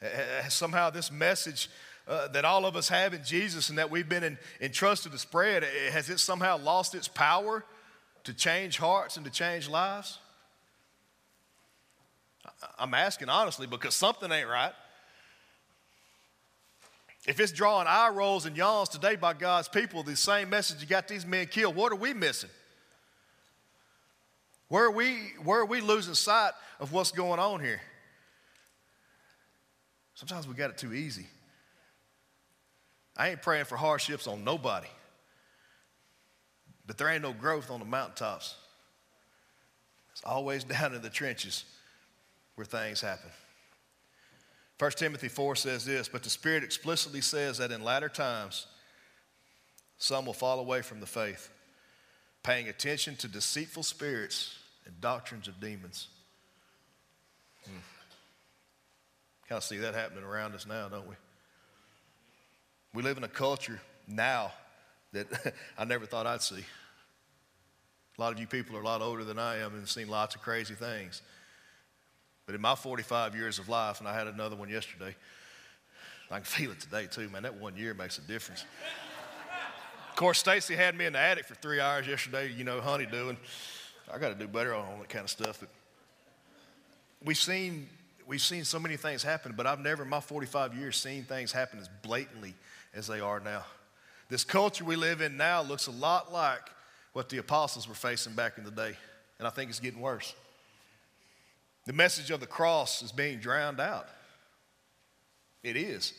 Has 0.00 0.54
somehow 0.54 0.90
this 0.90 1.10
message 1.10 1.68
uh, 2.12 2.28
that 2.28 2.44
all 2.44 2.66
of 2.66 2.76
us 2.76 2.90
have 2.90 3.14
in 3.14 3.24
Jesus 3.24 3.70
and 3.70 3.78
that 3.78 3.90
we've 3.90 4.08
been 4.08 4.22
in, 4.22 4.38
entrusted 4.60 5.12
to 5.12 5.18
spread, 5.18 5.64
has 5.92 6.10
it 6.10 6.18
somehow 6.18 6.58
lost 6.58 6.94
its 6.94 7.08
power 7.08 7.64
to 8.24 8.34
change 8.34 8.76
hearts 8.76 9.16
and 9.16 9.24
to 9.24 9.32
change 9.32 9.66
lives? 9.66 10.18
I'm 12.78 12.92
asking 12.92 13.30
honestly 13.30 13.66
because 13.66 13.94
something 13.94 14.30
ain't 14.30 14.46
right. 14.46 14.74
If 17.26 17.40
it's 17.40 17.50
drawing 17.50 17.86
eye 17.86 18.10
rolls 18.10 18.44
and 18.44 18.54
yawns 18.58 18.90
today 18.90 19.16
by 19.16 19.32
God's 19.32 19.68
people, 19.68 20.02
the 20.02 20.14
same 20.14 20.50
message 20.50 20.82
you 20.82 20.86
got 20.86 21.08
these 21.08 21.24
men 21.24 21.46
killed, 21.46 21.74
what 21.74 21.92
are 21.92 21.96
we 21.96 22.12
missing? 22.12 22.50
Where 24.68 24.84
are 24.84 24.90
we, 24.90 25.16
where 25.42 25.60
are 25.60 25.66
we 25.66 25.80
losing 25.80 26.14
sight 26.14 26.52
of 26.78 26.92
what's 26.92 27.10
going 27.10 27.40
on 27.40 27.60
here? 27.60 27.80
Sometimes 30.14 30.46
we 30.46 30.52
got 30.52 30.68
it 30.68 30.76
too 30.76 30.92
easy. 30.92 31.26
I 33.16 33.30
ain't 33.30 33.42
praying 33.42 33.66
for 33.66 33.76
hardships 33.76 34.26
on 34.26 34.44
nobody, 34.44 34.88
but 36.86 36.98
there 36.98 37.08
ain't 37.08 37.22
no 37.22 37.32
growth 37.32 37.70
on 37.70 37.80
the 37.80 37.86
mountaintops. 37.86 38.56
It's 40.12 40.22
always 40.24 40.64
down 40.64 40.94
in 40.94 41.02
the 41.02 41.10
trenches 41.10 41.64
where 42.54 42.64
things 42.64 43.00
happen. 43.00 43.30
1 44.78 44.90
Timothy 44.92 45.28
4 45.28 45.54
says 45.54 45.84
this, 45.84 46.08
but 46.08 46.22
the 46.22 46.30
Spirit 46.30 46.64
explicitly 46.64 47.20
says 47.20 47.58
that 47.58 47.70
in 47.70 47.84
latter 47.84 48.08
times, 48.08 48.66
some 49.98 50.26
will 50.26 50.32
fall 50.32 50.58
away 50.58 50.82
from 50.82 50.98
the 50.98 51.06
faith, 51.06 51.50
paying 52.42 52.68
attention 52.68 53.14
to 53.16 53.28
deceitful 53.28 53.84
spirits 53.84 54.58
and 54.84 55.00
doctrines 55.00 55.46
of 55.46 55.60
demons. 55.60 56.08
Hmm. 57.64 57.78
Kind 59.48 59.58
of 59.58 59.62
see 59.62 59.76
that 59.76 59.94
happening 59.94 60.24
around 60.24 60.54
us 60.54 60.66
now, 60.66 60.88
don't 60.88 61.06
we? 61.06 61.14
We 62.94 63.02
live 63.02 63.16
in 63.16 63.24
a 63.24 63.28
culture 63.28 63.80
now 64.06 64.52
that 65.12 65.26
I 65.78 65.84
never 65.84 66.06
thought 66.06 66.26
I'd 66.26 66.42
see. 66.42 66.64
A 68.18 68.20
lot 68.20 68.32
of 68.32 68.38
you 68.38 68.46
people 68.46 68.76
are 68.76 68.82
a 68.82 68.84
lot 68.84 69.00
older 69.00 69.24
than 69.24 69.38
I 69.38 69.58
am 69.58 69.74
and 69.74 69.88
seen 69.88 70.08
lots 70.08 70.34
of 70.34 70.42
crazy 70.42 70.74
things. 70.74 71.22
But 72.44 72.54
in 72.54 72.60
my 72.60 72.74
45 72.74 73.34
years 73.34 73.58
of 73.58 73.68
life, 73.68 74.00
and 74.00 74.08
I 74.08 74.14
had 74.14 74.26
another 74.26 74.56
one 74.56 74.68
yesterday, 74.68 75.14
I 76.30 76.36
can 76.36 76.44
feel 76.44 76.70
it 76.70 76.80
today 76.80 77.06
too, 77.06 77.28
man. 77.30 77.44
That 77.44 77.54
one 77.54 77.76
year 77.76 77.94
makes 77.94 78.18
a 78.18 78.22
difference. 78.22 78.64
of 80.10 80.16
course, 80.16 80.38
Stacy 80.38 80.74
had 80.74 80.96
me 80.96 81.06
in 81.06 81.14
the 81.14 81.18
attic 81.18 81.46
for 81.46 81.54
three 81.54 81.80
hours 81.80 82.06
yesterday, 82.06 82.52
you 82.52 82.64
know, 82.64 82.80
honey 82.80 83.06
doing. 83.06 83.36
I 84.12 84.18
got 84.18 84.28
to 84.28 84.34
do 84.34 84.48
better 84.48 84.74
on 84.74 84.84
all 84.84 84.98
that 84.98 85.08
kind 85.08 85.24
of 85.24 85.30
stuff. 85.30 85.60
But 85.60 85.68
we've 87.24 87.36
seen, 87.36 87.88
we've 88.26 88.40
seen 88.40 88.64
so 88.64 88.78
many 88.78 88.96
things 88.96 89.22
happen, 89.22 89.54
but 89.56 89.66
I've 89.66 89.80
never 89.80 90.02
in 90.02 90.08
my 90.08 90.20
45 90.20 90.74
years 90.74 90.96
seen 90.96 91.24
things 91.24 91.52
happen 91.52 91.78
as 91.78 91.88
blatantly 92.02 92.54
as 92.94 93.06
they 93.06 93.20
are 93.20 93.40
now. 93.40 93.64
This 94.28 94.44
culture 94.44 94.84
we 94.84 94.96
live 94.96 95.20
in 95.20 95.36
now 95.36 95.62
looks 95.62 95.86
a 95.86 95.90
lot 95.90 96.32
like 96.32 96.70
what 97.12 97.28
the 97.28 97.38
apostles 97.38 97.88
were 97.88 97.94
facing 97.94 98.34
back 98.34 98.58
in 98.58 98.64
the 98.64 98.70
day, 98.70 98.94
and 99.38 99.46
I 99.46 99.50
think 99.50 99.70
it's 99.70 99.80
getting 99.80 100.00
worse. 100.00 100.34
The 101.86 101.92
message 101.92 102.30
of 102.30 102.40
the 102.40 102.46
cross 102.46 103.02
is 103.02 103.12
being 103.12 103.38
drowned 103.38 103.80
out. 103.80 104.08
It 105.62 105.76
is. 105.76 106.12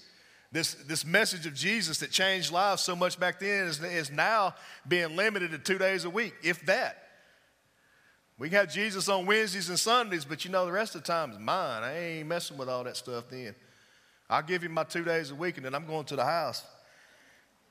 This, 0.52 0.76
this 0.76 1.04
message 1.04 1.48
of 1.48 1.56
Jesus 1.56 1.98
that 2.00 2.12
changed 2.12 2.52
lives 2.52 2.84
so 2.84 2.96
much 2.96 3.20
back 3.20 3.40
then 3.40 3.66
is, 3.66 3.82
is 3.82 4.12
now 4.12 4.54
being 4.88 5.16
limited 5.16 5.52
to 5.52 5.58
two 5.58 5.80
days 5.80 6.06
a 6.06 6.10
week, 6.10 6.34
if 6.44 6.64
that. 6.68 7.00
We 8.38 8.50
can 8.50 8.60
have 8.60 8.72
Jesus 8.72 9.10
on 9.10 9.26
Wednesdays 9.26 9.70
and 9.70 9.80
Sundays, 9.80 10.26
but 10.26 10.46
you 10.46 10.52
know, 10.52 10.66
the 10.66 10.72
rest 10.72 10.96
of 10.96 11.02
the 11.02 11.08
time 11.08 11.32
is 11.32 11.40
mine. 11.40 11.84
I 11.84 11.98
ain't 11.98 12.28
messing 12.28 12.58
with 12.58 12.70
all 12.70 12.84
that 12.84 12.98
stuff 12.98 13.26
then. 13.30 13.56
I'll 14.30 14.42
give 14.42 14.64
you 14.64 14.70
my 14.70 14.84
two 14.84 15.04
days 15.04 15.32
a 15.32 15.36
week 15.36 15.58
and 15.58 15.66
then 15.66 15.76
I'm 15.76 15.86
going 15.86 16.06
to 16.06 16.16
the 16.16 16.26
house. 16.26 16.64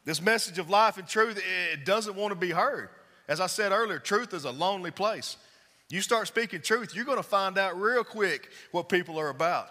This 0.05 0.21
message 0.21 0.59
of 0.59 0.69
life 0.69 0.99
and 0.99 1.07
truth, 1.07 1.41
it 1.73 1.85
doesn't 1.85 2.17
want 2.17 2.33
to 2.33 2.37
be 2.37 2.51
heard. 2.51 2.89
As 3.29 3.41
I 3.41 3.47
said 3.47 3.73
earlier, 3.73 3.99
truth 3.99 4.35
is 4.35 4.45
a 4.45 4.51
lonely 4.51 4.91
place. 4.91 5.37
You 5.89 6.01
start 6.01 6.27
speaking 6.27 6.61
truth, 6.61 6.95
you're 6.95 7.05
going 7.05 7.19
to 7.19 7.23
find 7.23 7.59
out 7.59 7.81
real 7.81 8.03
quick 8.03 8.49
what 8.73 8.89
people 8.89 9.19
are 9.19 9.29
about. 9.29 9.69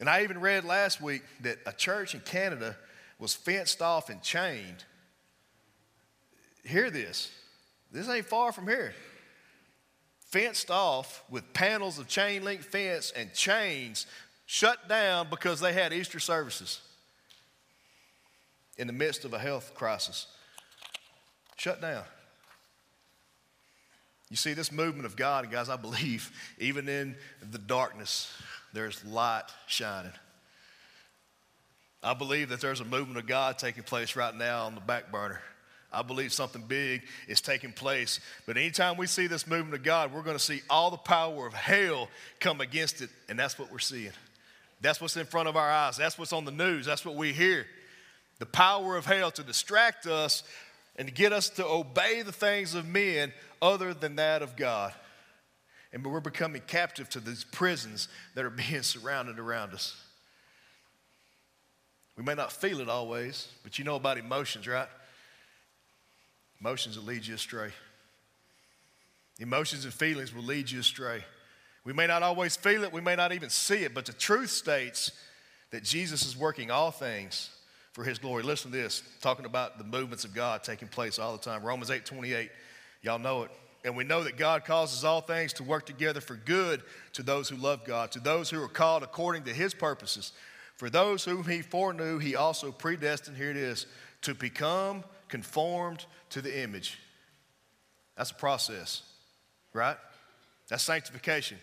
And 0.00 0.08
I 0.08 0.22
even 0.22 0.40
read 0.40 0.64
last 0.64 1.00
week 1.00 1.22
that 1.42 1.58
a 1.66 1.72
church 1.72 2.14
in 2.14 2.20
Canada 2.20 2.76
was 3.18 3.34
fenced 3.34 3.80
off 3.80 4.10
and 4.10 4.20
chained. 4.22 4.84
Hear 6.64 6.90
this. 6.90 7.30
This 7.92 8.08
ain't 8.08 8.26
far 8.26 8.50
from 8.50 8.66
here. 8.66 8.94
Fenced 10.30 10.70
off 10.70 11.22
with 11.30 11.52
panels 11.52 11.98
of 11.98 12.08
chain 12.08 12.42
link 12.42 12.62
fence 12.62 13.12
and 13.14 13.32
chains 13.34 14.06
shut 14.46 14.88
down 14.88 15.28
because 15.30 15.60
they 15.60 15.72
had 15.72 15.92
Easter 15.92 16.20
services 16.20 16.80
in 18.76 18.86
the 18.86 18.92
midst 18.92 19.24
of 19.24 19.32
a 19.32 19.38
health 19.38 19.74
crisis. 19.74 20.26
Shut 21.56 21.80
down. 21.80 22.04
You 24.30 24.36
see, 24.36 24.52
this 24.52 24.72
movement 24.72 25.06
of 25.06 25.16
God, 25.16 25.50
guys, 25.50 25.68
I 25.68 25.76
believe, 25.76 26.30
even 26.58 26.88
in 26.88 27.14
the 27.50 27.58
darkness, 27.58 28.32
there's 28.72 29.04
light 29.04 29.44
shining. 29.66 30.12
I 32.02 32.14
believe 32.14 32.50
that 32.50 32.60
there's 32.60 32.80
a 32.80 32.84
movement 32.84 33.18
of 33.18 33.26
God 33.26 33.58
taking 33.58 33.82
place 33.82 34.16
right 34.16 34.34
now 34.34 34.66
on 34.66 34.74
the 34.74 34.80
back 34.80 35.10
burner. 35.10 35.40
I 35.90 36.02
believe 36.02 36.32
something 36.32 36.62
big 36.62 37.02
is 37.28 37.40
taking 37.40 37.72
place. 37.72 38.18
But 38.46 38.56
anytime 38.56 38.96
we 38.96 39.06
see 39.06 39.26
this 39.26 39.46
movement 39.46 39.74
of 39.74 39.84
God, 39.84 40.12
we're 40.12 40.22
going 40.22 40.36
to 40.36 40.42
see 40.42 40.60
all 40.68 40.90
the 40.90 40.96
power 40.96 41.46
of 41.46 41.54
hell 41.54 42.08
come 42.40 42.60
against 42.60 43.00
it, 43.00 43.10
and 43.28 43.38
that's 43.38 43.58
what 43.58 43.70
we're 43.70 43.78
seeing. 43.78 44.12
That's 44.84 45.00
what's 45.00 45.16
in 45.16 45.24
front 45.24 45.48
of 45.48 45.56
our 45.56 45.70
eyes. 45.70 45.96
That's 45.96 46.18
what's 46.18 46.34
on 46.34 46.44
the 46.44 46.50
news. 46.50 46.84
That's 46.84 47.06
what 47.06 47.16
we 47.16 47.32
hear. 47.32 47.64
The 48.38 48.44
power 48.44 48.96
of 48.96 49.06
hell 49.06 49.30
to 49.30 49.42
distract 49.42 50.06
us 50.06 50.42
and 50.96 51.08
to 51.08 51.14
get 51.14 51.32
us 51.32 51.48
to 51.50 51.66
obey 51.66 52.20
the 52.20 52.32
things 52.32 52.74
of 52.74 52.86
men 52.86 53.32
other 53.62 53.94
than 53.94 54.16
that 54.16 54.42
of 54.42 54.56
God. 54.56 54.92
And 55.94 56.04
we're 56.04 56.20
becoming 56.20 56.60
captive 56.66 57.08
to 57.10 57.20
these 57.20 57.44
prisons 57.44 58.08
that 58.34 58.44
are 58.44 58.50
being 58.68 58.82
surrounded 58.82 59.38
around 59.38 59.72
us. 59.72 59.96
We 62.18 62.22
may 62.22 62.34
not 62.34 62.52
feel 62.52 62.80
it 62.80 62.88
always, 62.90 63.48
but 63.62 63.78
you 63.78 63.86
know 63.86 63.96
about 63.96 64.18
emotions, 64.18 64.68
right? 64.68 64.88
Emotions 66.60 66.98
will 66.98 67.06
lead 67.06 67.26
you 67.26 67.36
astray. 67.36 67.70
Emotions 69.38 69.86
and 69.86 69.94
feelings 69.94 70.34
will 70.34 70.44
lead 70.44 70.70
you 70.70 70.80
astray. 70.80 71.24
We 71.84 71.92
may 71.92 72.06
not 72.06 72.22
always 72.22 72.56
feel 72.56 72.82
it, 72.84 72.92
we 72.92 73.00
may 73.00 73.16
not 73.16 73.32
even 73.32 73.50
see 73.50 73.84
it, 73.84 73.94
but 73.94 74.06
the 74.06 74.12
truth 74.12 74.50
states 74.50 75.12
that 75.70 75.84
Jesus 75.84 76.24
is 76.24 76.36
working 76.36 76.70
all 76.70 76.90
things 76.90 77.50
for 77.92 78.04
his 78.04 78.18
glory. 78.18 78.42
Listen 78.42 78.70
to 78.70 78.76
this, 78.76 79.02
talking 79.20 79.44
about 79.44 79.78
the 79.78 79.84
movements 79.84 80.24
of 80.24 80.34
God 80.34 80.64
taking 80.64 80.88
place 80.88 81.18
all 81.18 81.32
the 81.32 81.38
time. 81.38 81.62
Romans 81.62 81.90
8 81.90 82.04
28, 82.04 82.50
y'all 83.02 83.18
know 83.18 83.42
it. 83.44 83.50
And 83.84 83.96
we 83.96 84.04
know 84.04 84.24
that 84.24 84.38
God 84.38 84.64
causes 84.64 85.04
all 85.04 85.20
things 85.20 85.52
to 85.54 85.62
work 85.62 85.84
together 85.84 86.22
for 86.22 86.36
good 86.36 86.82
to 87.12 87.22
those 87.22 87.50
who 87.50 87.56
love 87.56 87.84
God, 87.84 88.12
to 88.12 88.20
those 88.20 88.48
who 88.48 88.62
are 88.62 88.68
called 88.68 89.02
according 89.02 89.44
to 89.44 89.52
his 89.52 89.74
purposes. 89.74 90.32
For 90.76 90.88
those 90.88 91.24
whom 91.24 91.44
he 91.44 91.60
foreknew, 91.60 92.18
he 92.18 92.34
also 92.34 92.72
predestined, 92.72 93.36
here 93.36 93.50
it 93.50 93.58
is, 93.58 93.86
to 94.22 94.34
become 94.34 95.04
conformed 95.28 96.06
to 96.30 96.40
the 96.40 96.62
image. 96.62 96.98
That's 98.16 98.30
a 98.30 98.34
process, 98.34 99.02
right? 99.74 99.98
That's 100.68 100.82
sanctification. 100.82 101.58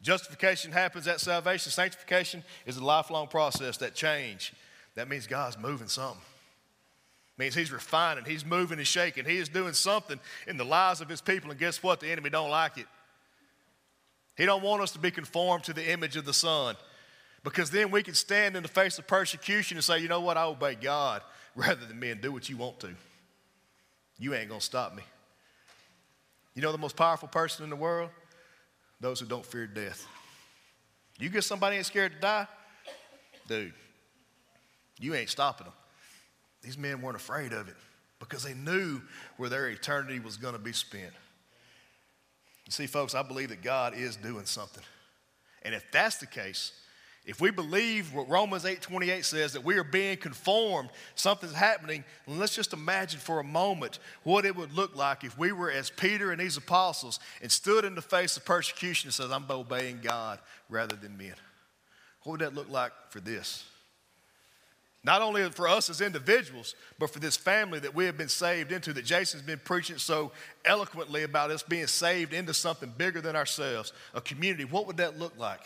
Justification 0.00 0.72
happens 0.72 1.08
at 1.08 1.20
salvation. 1.20 1.72
Sanctification 1.72 2.44
is 2.66 2.76
a 2.76 2.84
lifelong 2.84 3.26
process, 3.26 3.76
that 3.78 3.94
change. 3.94 4.52
That 4.94 5.08
means 5.08 5.26
God's 5.26 5.58
moving 5.58 5.88
something 5.88 6.22
means 7.38 7.54
he's 7.54 7.70
refining, 7.70 8.24
he's 8.24 8.44
moving 8.44 8.78
and 8.78 8.86
shaking, 8.86 9.24
he 9.24 9.36
is 9.36 9.48
doing 9.48 9.72
something 9.72 10.18
in 10.46 10.56
the 10.56 10.64
lives 10.64 11.00
of 11.00 11.08
his 11.08 11.20
people. 11.20 11.50
And 11.50 11.58
guess 11.58 11.82
what? 11.82 12.00
The 12.00 12.08
enemy 12.08 12.30
don't 12.30 12.50
like 12.50 12.76
it. 12.76 12.86
He 14.36 14.44
don't 14.44 14.62
want 14.62 14.82
us 14.82 14.90
to 14.92 14.98
be 14.98 15.10
conformed 15.10 15.64
to 15.64 15.72
the 15.72 15.88
image 15.90 16.16
of 16.16 16.24
the 16.24 16.32
Son. 16.32 16.76
Because 17.44 17.70
then 17.70 17.90
we 17.90 18.02
can 18.02 18.14
stand 18.14 18.56
in 18.56 18.62
the 18.64 18.68
face 18.68 18.98
of 18.98 19.06
persecution 19.06 19.76
and 19.76 19.84
say, 19.84 20.00
you 20.00 20.08
know 20.08 20.20
what, 20.20 20.36
I 20.36 20.44
obey 20.44 20.74
God 20.74 21.22
rather 21.54 21.86
than 21.86 21.98
men 21.98 22.18
do 22.20 22.32
what 22.32 22.48
you 22.48 22.56
want 22.56 22.80
to. 22.80 22.90
You 24.18 24.34
ain't 24.34 24.48
gonna 24.48 24.60
stop 24.60 24.94
me. 24.94 25.04
You 26.54 26.62
know 26.62 26.72
the 26.72 26.78
most 26.78 26.96
powerful 26.96 27.28
person 27.28 27.62
in 27.62 27.70
the 27.70 27.76
world? 27.76 28.10
Those 29.00 29.20
who 29.20 29.26
don't 29.26 29.46
fear 29.46 29.66
death. 29.66 30.06
You 31.18 31.28
get 31.28 31.44
somebody 31.44 31.76
ain't 31.76 31.86
scared 31.86 32.12
to 32.12 32.18
die, 32.20 32.46
dude, 33.48 33.72
you 35.00 35.14
ain't 35.14 35.30
stopping 35.30 35.64
them. 35.66 35.74
These 36.62 36.78
men 36.78 37.00
weren't 37.02 37.16
afraid 37.16 37.52
of 37.52 37.68
it 37.68 37.76
because 38.18 38.42
they 38.42 38.54
knew 38.54 39.00
where 39.36 39.48
their 39.48 39.68
eternity 39.68 40.20
was 40.20 40.36
going 40.36 40.54
to 40.54 40.60
be 40.60 40.72
spent. 40.72 41.12
You 42.66 42.72
see, 42.72 42.86
folks, 42.86 43.14
I 43.14 43.22
believe 43.22 43.48
that 43.48 43.62
God 43.62 43.94
is 43.94 44.16
doing 44.16 44.44
something. 44.44 44.82
And 45.62 45.74
if 45.74 45.84
that's 45.90 46.18
the 46.18 46.26
case, 46.26 46.72
If 47.28 47.42
we 47.42 47.50
believe 47.50 48.14
what 48.14 48.26
Romans 48.26 48.64
8:28 48.64 49.22
says 49.22 49.52
that 49.52 49.62
we 49.62 49.76
are 49.76 49.84
being 49.84 50.16
conformed, 50.16 50.88
something's 51.14 51.52
happening, 51.52 52.02
let's 52.26 52.54
just 52.54 52.72
imagine 52.72 53.20
for 53.20 53.38
a 53.38 53.44
moment 53.44 53.98
what 54.22 54.46
it 54.46 54.56
would 54.56 54.72
look 54.72 54.96
like 54.96 55.24
if 55.24 55.36
we 55.36 55.52
were 55.52 55.70
as 55.70 55.90
Peter 55.90 56.32
and 56.32 56.40
these 56.40 56.56
apostles 56.56 57.20
and 57.42 57.52
stood 57.52 57.84
in 57.84 57.94
the 57.94 58.00
face 58.00 58.38
of 58.38 58.46
persecution 58.46 59.08
and 59.08 59.14
said, 59.14 59.30
I'm 59.30 59.44
obeying 59.50 60.00
God 60.02 60.38
rather 60.70 60.96
than 60.96 61.18
men. 61.18 61.34
What 62.22 62.32
would 62.32 62.40
that 62.40 62.54
look 62.54 62.70
like 62.70 62.92
for 63.10 63.20
this? 63.20 63.62
Not 65.04 65.20
only 65.20 65.50
for 65.50 65.68
us 65.68 65.90
as 65.90 66.00
individuals, 66.00 66.74
but 66.98 67.10
for 67.10 67.18
this 67.18 67.36
family 67.36 67.78
that 67.80 67.94
we 67.94 68.06
have 68.06 68.16
been 68.16 68.30
saved 68.30 68.72
into, 68.72 68.94
that 68.94 69.04
Jason's 69.04 69.42
been 69.42 69.60
preaching 69.62 69.98
so 69.98 70.32
eloquently 70.64 71.24
about 71.24 71.50
us 71.50 71.62
being 71.62 71.88
saved 71.88 72.32
into 72.32 72.54
something 72.54 72.90
bigger 72.96 73.20
than 73.20 73.36
ourselves, 73.36 73.92
a 74.14 74.22
community. 74.22 74.64
What 74.64 74.86
would 74.86 74.96
that 74.96 75.18
look 75.18 75.38
like? 75.38 75.60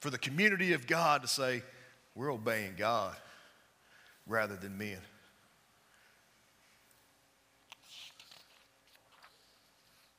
For 0.00 0.10
the 0.10 0.18
community 0.18 0.72
of 0.72 0.86
God 0.86 1.22
to 1.22 1.28
say, 1.28 1.62
we're 2.14 2.32
obeying 2.32 2.74
God 2.76 3.16
rather 4.26 4.56
than 4.56 4.76
men. 4.76 4.98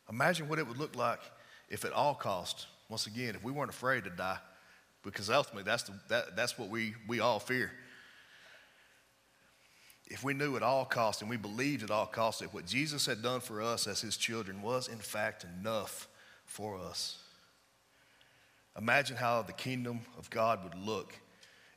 Imagine 0.10 0.50
what 0.50 0.60
it 0.60 0.68
would 0.68 0.78
look 0.78 0.96
like 0.96 1.20
if 1.70 1.86
at 1.86 1.94
all 1.94 2.16
cost, 2.16 2.66
once 2.90 3.06
again, 3.06 3.36
if 3.36 3.44
we 3.44 3.52
weren't 3.52 3.70
afraid 3.70 4.04
to 4.06 4.10
die, 4.10 4.40
because 5.04 5.30
ultimately 5.30 5.64
that's, 5.64 5.84
the, 5.84 5.94
that, 6.10 6.36
that's 6.36 6.58
what 6.58 6.70
we, 6.70 6.96
we 7.08 7.20
all 7.20 7.40
fear. 7.40 7.72
If 10.08 10.24
we 10.24 10.34
knew 10.34 10.56
at 10.56 10.64
all 10.64 10.86
cost 10.86 11.22
and 11.22 11.30
we 11.30 11.38
believed 11.38 11.84
at 11.84 11.92
all 11.92 12.08
cost 12.08 12.40
that 12.40 12.52
what 12.54 12.66
Jesus 12.66 13.06
had 13.06 13.22
done 13.22 13.40
for 13.40 13.62
us 13.62 13.86
as 13.86 14.02
his 14.02 14.18
children 14.18 14.64
was 14.64 14.88
in 14.88 14.98
fact 14.98 15.46
enough 15.60 16.08
for 16.46 16.80
us. 16.80 17.20
Imagine 18.80 19.18
how 19.18 19.42
the 19.42 19.54
kingdom 19.54 20.00
of 20.18 20.30
God 20.30 20.64
would 20.64 20.76
look 20.76 21.14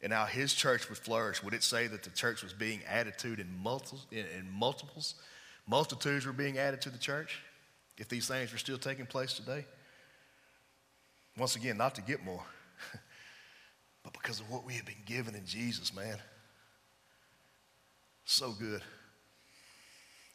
and 0.03 0.13
how 0.13 0.25
his 0.25 0.55
church 0.55 0.89
would 0.89 0.99
flourish. 0.99 1.43
Would 1.43 1.53
it 1.53 1.65
say 1.65 1.89
that 1.89 2.05
the 2.05 2.11
church 2.11 2.43
was 2.43 2.53
being 2.53 2.81
added 2.89 3.19
to 3.19 3.33
in, 3.35 3.49
multiples, 3.61 4.07
in, 4.13 4.25
in 4.39 4.49
multiples? 4.51 5.17
Multitudes 5.67 6.27
were 6.27 6.33
being 6.33 6.59
added 6.59 6.81
to 6.83 6.91
the 6.91 6.99
church 6.99 7.41
if 7.99 8.09
these 8.09 8.29
things 8.29 8.53
were 8.53 8.59
still 8.59 8.79
taking 8.79 9.07
place 9.07 9.35
today? 9.35 9.65
Once 11.37 11.57
again, 11.57 11.77
not 11.77 11.95
to 11.97 12.03
get 12.03 12.25
more, 12.25 12.45
but 14.05 14.13
because 14.13 14.39
of 14.39 14.51
what 14.51 14.65
we 14.65 14.75
have 14.75 14.85
been 14.87 14.95
given 15.05 15.35
in 15.35 15.45
Jesus, 15.45 15.95
man. 15.95 16.19
So 18.25 18.53
good. 18.53 18.83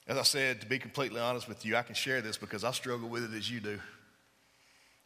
As 0.07 0.17
I 0.17 0.23
said, 0.23 0.61
to 0.61 0.67
be 0.67 0.79
completely 0.79 1.21
honest 1.21 1.47
with 1.47 1.65
you, 1.65 1.75
I 1.75 1.81
can 1.81 1.95
share 1.95 2.21
this 2.21 2.37
because 2.37 2.63
I 2.63 2.71
struggle 2.71 3.09
with 3.09 3.23
it 3.23 3.37
as 3.37 3.49
you 3.49 3.59
do. 3.59 3.79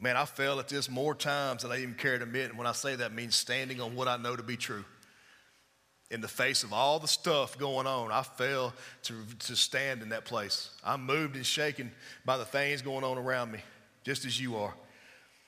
Man, 0.02 0.18
I 0.18 0.26
fell 0.26 0.60
at 0.60 0.68
this 0.68 0.90
more 0.90 1.14
times 1.14 1.62
than 1.62 1.72
I 1.72 1.78
even 1.78 1.94
care 1.94 2.18
to 2.18 2.24
admit. 2.24 2.50
And 2.50 2.58
when 2.58 2.66
I 2.66 2.72
say 2.72 2.96
that, 2.96 3.14
means 3.14 3.36
standing 3.36 3.80
on 3.80 3.96
what 3.96 4.08
I 4.08 4.18
know 4.18 4.36
to 4.36 4.42
be 4.42 4.58
true. 4.58 4.84
In 6.10 6.22
the 6.22 6.28
face 6.28 6.64
of 6.64 6.74
all 6.74 7.00
the 7.00 7.08
stuff 7.08 7.58
going 7.58 7.86
on, 7.86 8.12
I 8.12 8.24
fell 8.24 8.74
to, 9.04 9.14
to 9.40 9.56
stand 9.56 10.02
in 10.02 10.10
that 10.10 10.26
place. 10.26 10.72
I'm 10.84 11.06
moved 11.06 11.36
and 11.36 11.46
shaken 11.46 11.92
by 12.26 12.38
the 12.38 12.46
things 12.46 12.82
going 12.82 13.04
on 13.06 13.20
around 13.20 13.52
me, 13.52 13.60
just 14.04 14.26
as 14.26 14.42
you 14.42 14.58
are. 14.58 14.74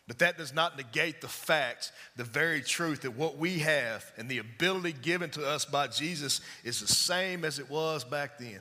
But 0.08 0.20
that 0.20 0.38
does 0.38 0.54
not 0.54 0.78
negate 0.78 1.20
the 1.20 1.28
fact, 1.28 1.92
the 2.16 2.24
very 2.24 2.62
truth 2.62 3.02
that 3.02 3.18
what 3.18 3.38
we 3.38 3.60
have 3.60 4.06
and 4.18 4.30
the 4.30 4.38
ability 4.38 4.94
given 5.02 5.32
to 5.32 5.48
us 5.48 5.66
by 5.66 5.88
Jesus 5.88 6.42
is 6.64 6.80
the 6.80 6.88
same 6.88 7.44
as 7.44 7.58
it 7.58 7.70
was 7.70 8.04
back 8.04 8.38
then. 8.38 8.60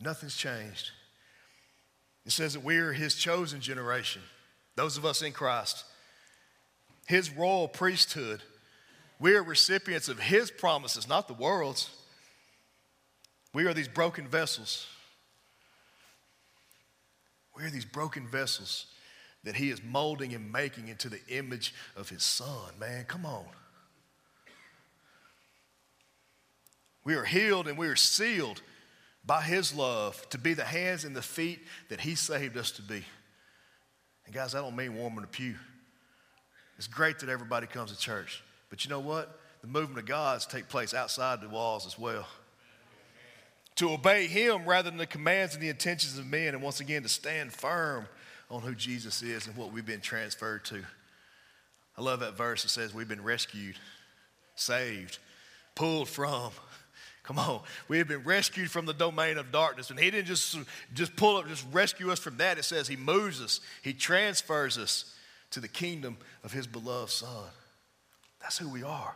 Nothing's 0.00 0.36
changed. 0.36 0.92
It 2.24 2.32
says 2.32 2.52
that 2.52 2.62
we 2.62 2.76
are 2.76 2.92
his 2.92 3.16
chosen 3.16 3.60
generation 3.60 4.22
those 4.78 4.96
of 4.96 5.04
us 5.04 5.22
in 5.22 5.32
Christ, 5.32 5.84
his 7.06 7.30
royal 7.30 7.66
priesthood. 7.66 8.42
We 9.18 9.34
are 9.34 9.42
recipients 9.42 10.08
of 10.08 10.20
his 10.20 10.52
promises, 10.52 11.08
not 11.08 11.26
the 11.26 11.34
world's. 11.34 11.90
We 13.52 13.66
are 13.66 13.74
these 13.74 13.88
broken 13.88 14.28
vessels. 14.28 14.86
We 17.56 17.64
are 17.64 17.70
these 17.70 17.84
broken 17.84 18.28
vessels 18.28 18.86
that 19.42 19.56
he 19.56 19.70
is 19.70 19.82
molding 19.82 20.32
and 20.32 20.52
making 20.52 20.86
into 20.86 21.08
the 21.08 21.20
image 21.28 21.74
of 21.96 22.08
his 22.08 22.22
son. 22.22 22.70
Man, 22.78 23.04
come 23.04 23.26
on. 23.26 23.46
We 27.02 27.14
are 27.14 27.24
healed 27.24 27.66
and 27.66 27.76
we 27.76 27.88
are 27.88 27.96
sealed 27.96 28.62
by 29.24 29.42
his 29.42 29.74
love 29.74 30.28
to 30.30 30.38
be 30.38 30.54
the 30.54 30.64
hands 30.64 31.04
and 31.04 31.16
the 31.16 31.22
feet 31.22 31.60
that 31.88 32.02
he 32.02 32.14
saved 32.14 32.56
us 32.56 32.70
to 32.72 32.82
be. 32.82 33.04
And 34.28 34.34
guys, 34.34 34.54
I 34.54 34.60
don't 34.60 34.76
mean 34.76 34.94
warm 34.94 35.14
in 35.14 35.22
the 35.22 35.26
pew. 35.26 35.54
It's 36.76 36.86
great 36.86 37.18
that 37.20 37.30
everybody 37.30 37.66
comes 37.66 37.90
to 37.90 37.98
church. 37.98 38.44
But 38.68 38.84
you 38.84 38.90
know 38.90 39.00
what? 39.00 39.40
The 39.62 39.68
movement 39.68 40.00
of 40.00 40.04
God's 40.04 40.44
take 40.44 40.68
place 40.68 40.92
outside 40.92 41.40
the 41.40 41.48
walls 41.48 41.86
as 41.86 41.98
well. 41.98 42.28
To 43.76 43.90
obey 43.92 44.26
Him 44.26 44.66
rather 44.66 44.90
than 44.90 44.98
the 44.98 45.06
commands 45.06 45.54
and 45.54 45.62
the 45.62 45.70
intentions 45.70 46.18
of 46.18 46.26
men, 46.26 46.48
and 46.52 46.62
once 46.62 46.80
again, 46.80 47.02
to 47.04 47.08
stand 47.08 47.54
firm 47.54 48.06
on 48.50 48.60
who 48.60 48.74
Jesus 48.74 49.22
is 49.22 49.46
and 49.46 49.56
what 49.56 49.72
we've 49.72 49.86
been 49.86 50.02
transferred 50.02 50.66
to. 50.66 50.84
I 51.96 52.02
love 52.02 52.20
that 52.20 52.36
verse 52.36 52.64
that 52.64 52.68
says 52.68 52.92
we've 52.92 53.08
been 53.08 53.24
rescued, 53.24 53.76
saved, 54.56 55.16
pulled 55.74 56.06
from, 56.10 56.50
Come 57.28 57.38
on. 57.40 57.60
We 57.88 57.98
have 57.98 58.08
been 58.08 58.24
rescued 58.24 58.70
from 58.70 58.86
the 58.86 58.94
domain 58.94 59.36
of 59.36 59.52
darkness. 59.52 59.90
And 59.90 60.00
he 60.00 60.10
didn't 60.10 60.28
just, 60.28 60.56
just 60.94 61.14
pull 61.14 61.36
up, 61.36 61.46
just 61.46 61.66
rescue 61.70 62.10
us 62.10 62.18
from 62.18 62.38
that. 62.38 62.56
It 62.56 62.64
says 62.64 62.88
he 62.88 62.96
moves 62.96 63.42
us, 63.42 63.60
he 63.82 63.92
transfers 63.92 64.78
us 64.78 65.14
to 65.50 65.60
the 65.60 65.68
kingdom 65.68 66.16
of 66.42 66.54
his 66.54 66.66
beloved 66.66 67.10
son. 67.12 67.44
That's 68.40 68.56
who 68.56 68.70
we 68.70 68.82
are. 68.82 69.14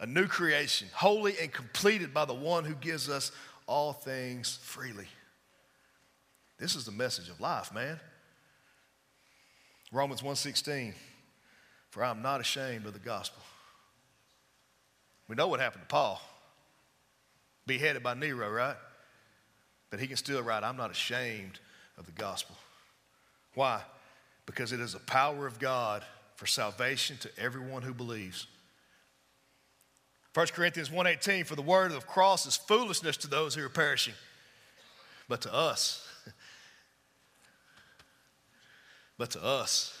A 0.00 0.06
new 0.06 0.26
creation, 0.26 0.88
holy 0.94 1.34
and 1.38 1.52
completed 1.52 2.14
by 2.14 2.24
the 2.24 2.32
one 2.32 2.64
who 2.64 2.74
gives 2.74 3.10
us 3.10 3.30
all 3.66 3.92
things 3.92 4.58
freely. 4.62 5.08
This 6.58 6.76
is 6.76 6.86
the 6.86 6.92
message 6.92 7.28
of 7.28 7.42
life, 7.42 7.74
man. 7.74 8.00
Romans 9.92 10.22
1:16 10.22 10.94
For 11.90 12.02
I 12.02 12.10
am 12.10 12.22
not 12.22 12.40
ashamed 12.40 12.86
of 12.86 12.94
the 12.94 12.98
gospel. 13.00 13.42
We 15.28 15.36
know 15.36 15.46
what 15.46 15.60
happened 15.60 15.82
to 15.82 15.88
Paul 15.88 16.22
beheaded 17.70 18.02
by 18.02 18.14
Nero, 18.14 18.50
right? 18.50 18.74
But 19.90 20.00
he 20.00 20.08
can 20.08 20.16
still 20.16 20.42
write, 20.42 20.64
I'm 20.64 20.76
not 20.76 20.90
ashamed 20.90 21.60
of 21.96 22.04
the 22.04 22.10
gospel. 22.10 22.56
Why? 23.54 23.80
Because 24.44 24.72
it 24.72 24.80
is 24.80 24.96
a 24.96 24.98
power 24.98 25.46
of 25.46 25.60
God 25.60 26.04
for 26.34 26.48
salvation 26.48 27.16
to 27.18 27.30
everyone 27.38 27.82
who 27.82 27.94
believes. 27.94 28.48
1 30.34 30.48
Corinthians 30.48 30.90
1:18 30.90 31.46
for 31.46 31.54
the 31.54 31.62
word 31.62 31.92
of 31.92 32.00
the 32.00 32.06
cross 32.06 32.44
is 32.44 32.56
foolishness 32.56 33.16
to 33.18 33.28
those 33.28 33.54
who 33.54 33.64
are 33.64 33.68
perishing 33.68 34.14
but 35.28 35.40
to 35.42 35.52
us 35.52 36.08
but 39.18 39.30
to 39.30 39.42
us 39.42 39.96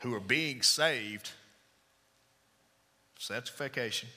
who 0.00 0.14
are 0.14 0.20
being 0.20 0.62
saved 0.62 1.30
sanctification 3.18 4.08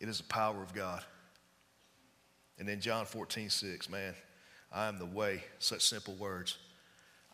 it 0.00 0.08
is 0.08 0.18
the 0.18 0.24
power 0.24 0.62
of 0.62 0.74
God. 0.74 1.02
And 2.58 2.68
then 2.68 2.80
John 2.80 3.06
14, 3.06 3.50
6, 3.50 3.88
man, 3.88 4.14
I 4.72 4.86
am 4.88 4.98
the 4.98 5.06
way, 5.06 5.42
such 5.58 5.82
simple 5.82 6.14
words. 6.14 6.58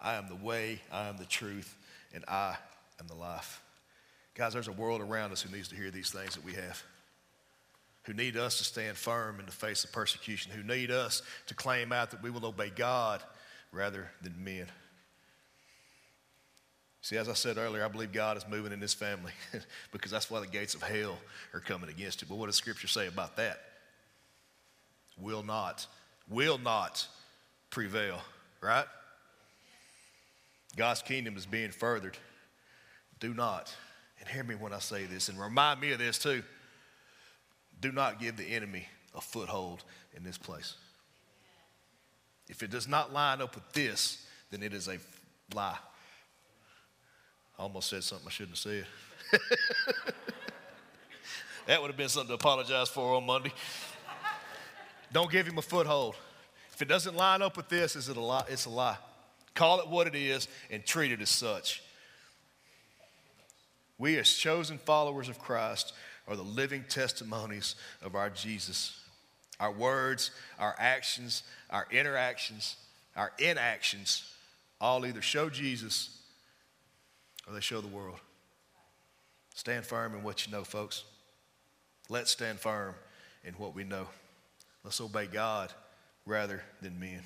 I 0.00 0.14
am 0.14 0.29
the 0.29 0.37
way, 0.37 0.81
I 0.92 1.09
am 1.09 1.16
the 1.16 1.24
truth, 1.24 1.77
and 2.12 2.24
I 2.29 2.57
am 3.00 3.07
the 3.07 3.14
life. 3.14 3.62
Guys, 4.35 4.53
there's 4.53 4.68
a 4.68 4.72
world 4.72 5.00
around 5.00 5.33
us 5.33 5.42
who 5.42 5.55
needs 5.55 5.68
to 5.68 5.77
hear 5.77 5.90
these 5.90 6.11
things 6.11 6.35
that 6.35 6.44
we 6.44 6.53
have, 6.55 6.83
who 8.03 8.12
need 8.12 8.37
us 8.37 8.59
to 8.59 8.64
stand 8.64 8.96
firm 8.96 9.40
in 9.40 9.46
the 9.46 9.53
face 9.53 9.85
of 9.85 9.92
persecution, 9.92 10.53
who 10.53 10.62
need 10.62 10.90
us 10.90 11.22
to 11.46 11.55
claim 11.55 11.92
out 11.92 12.11
that 12.11 12.22
we 12.22 12.31
will 12.31 12.44
obey 12.44 12.70
God 12.70 13.22
rather 13.72 14.11
than 14.22 14.35
men. 14.42 14.66
See, 17.04 17.18
as 17.18 17.28
I 17.28 17.34
said 17.34 17.58
earlier, 17.58 17.84
I 17.84 17.88
believe 17.88 18.12
God 18.12 18.38
is 18.38 18.48
moving 18.48 18.72
in 18.72 18.80
this 18.80 18.94
family 18.94 19.32
because 19.92 20.10
that's 20.10 20.30
why 20.30 20.40
the 20.40 20.46
gates 20.46 20.74
of 20.74 20.82
hell 20.82 21.18
are 21.52 21.60
coming 21.60 21.90
against 21.90 22.22
it. 22.22 22.30
But 22.30 22.36
what 22.36 22.46
does 22.46 22.56
Scripture 22.56 22.88
say 22.88 23.08
about 23.08 23.36
that? 23.36 23.60
Will 25.18 25.42
not, 25.42 25.86
will 26.30 26.56
not 26.56 27.06
prevail, 27.68 28.22
right? 28.62 28.86
God's 30.76 31.02
kingdom 31.02 31.36
is 31.36 31.44
being 31.44 31.72
furthered. 31.72 32.16
Do 33.20 33.34
not, 33.34 33.76
and 34.18 34.26
hear 34.26 34.42
me 34.42 34.54
when 34.54 34.72
I 34.72 34.78
say 34.78 35.04
this, 35.04 35.28
and 35.28 35.38
remind 35.38 35.82
me 35.82 35.92
of 35.92 35.98
this 35.98 36.18
too. 36.18 36.42
Do 37.82 37.92
not 37.92 38.18
give 38.18 38.38
the 38.38 38.46
enemy 38.46 38.88
a 39.14 39.20
foothold 39.20 39.84
in 40.16 40.24
this 40.24 40.38
place. 40.38 40.72
If 42.48 42.62
it 42.62 42.70
does 42.70 42.88
not 42.88 43.12
line 43.12 43.42
up 43.42 43.54
with 43.54 43.70
this, 43.74 44.26
then 44.50 44.62
it 44.62 44.72
is 44.72 44.88
a 44.88 44.96
lie. 45.54 45.76
I 47.58 47.62
almost 47.62 47.88
said 47.88 48.02
something 48.02 48.26
I 48.26 48.30
shouldn't 48.30 48.56
have 48.56 48.58
said. 48.58 48.86
that 51.66 51.80
would 51.80 51.88
have 51.88 51.96
been 51.96 52.08
something 52.08 52.28
to 52.28 52.34
apologize 52.34 52.88
for 52.88 53.14
on 53.14 53.24
Monday. 53.26 53.52
Don't 55.12 55.30
give 55.30 55.46
him 55.46 55.58
a 55.58 55.62
foothold. 55.62 56.16
If 56.72 56.82
it 56.82 56.88
doesn't 56.88 57.14
line 57.14 57.40
up 57.42 57.56
with 57.56 57.68
this, 57.68 57.94
is 57.94 58.08
it 58.08 58.16
a 58.16 58.20
lie? 58.20 58.44
It's 58.48 58.66
a 58.66 58.70
lie. 58.70 58.96
Call 59.54 59.80
it 59.80 59.88
what 59.88 60.08
it 60.08 60.16
is 60.16 60.48
and 60.70 60.84
treat 60.84 61.12
it 61.12 61.20
as 61.20 61.30
such. 61.30 61.82
We, 63.96 64.18
as 64.18 64.28
chosen 64.32 64.78
followers 64.78 65.28
of 65.28 65.38
Christ, 65.38 65.92
are 66.26 66.34
the 66.34 66.42
living 66.42 66.84
testimonies 66.88 67.76
of 68.02 68.16
our 68.16 68.30
Jesus. 68.30 68.98
Our 69.60 69.70
words, 69.70 70.32
our 70.58 70.74
actions, 70.78 71.44
our 71.70 71.86
interactions, 71.92 72.76
our 73.14 73.32
inactions 73.38 74.28
all 74.80 75.06
either 75.06 75.22
show 75.22 75.48
Jesus 75.48 76.18
or 77.46 77.54
they 77.54 77.61
show 77.61 77.80
the 77.80 77.88
world. 77.88 78.18
Stand 79.54 79.87
firm 79.87 80.14
in 80.14 80.22
what 80.22 80.46
you 80.46 80.52
know, 80.52 80.64
folks. 80.64 81.04
Let's 82.09 82.30
stand 82.30 82.59
firm 82.59 82.94
in 83.44 83.54
what 83.54 83.74
we 83.74 83.85
know. 83.85 84.09
Let's 84.83 85.00
obey 85.00 85.26
God 85.26 85.72
rather 86.26 86.62
than 86.83 86.98
men. 86.98 87.20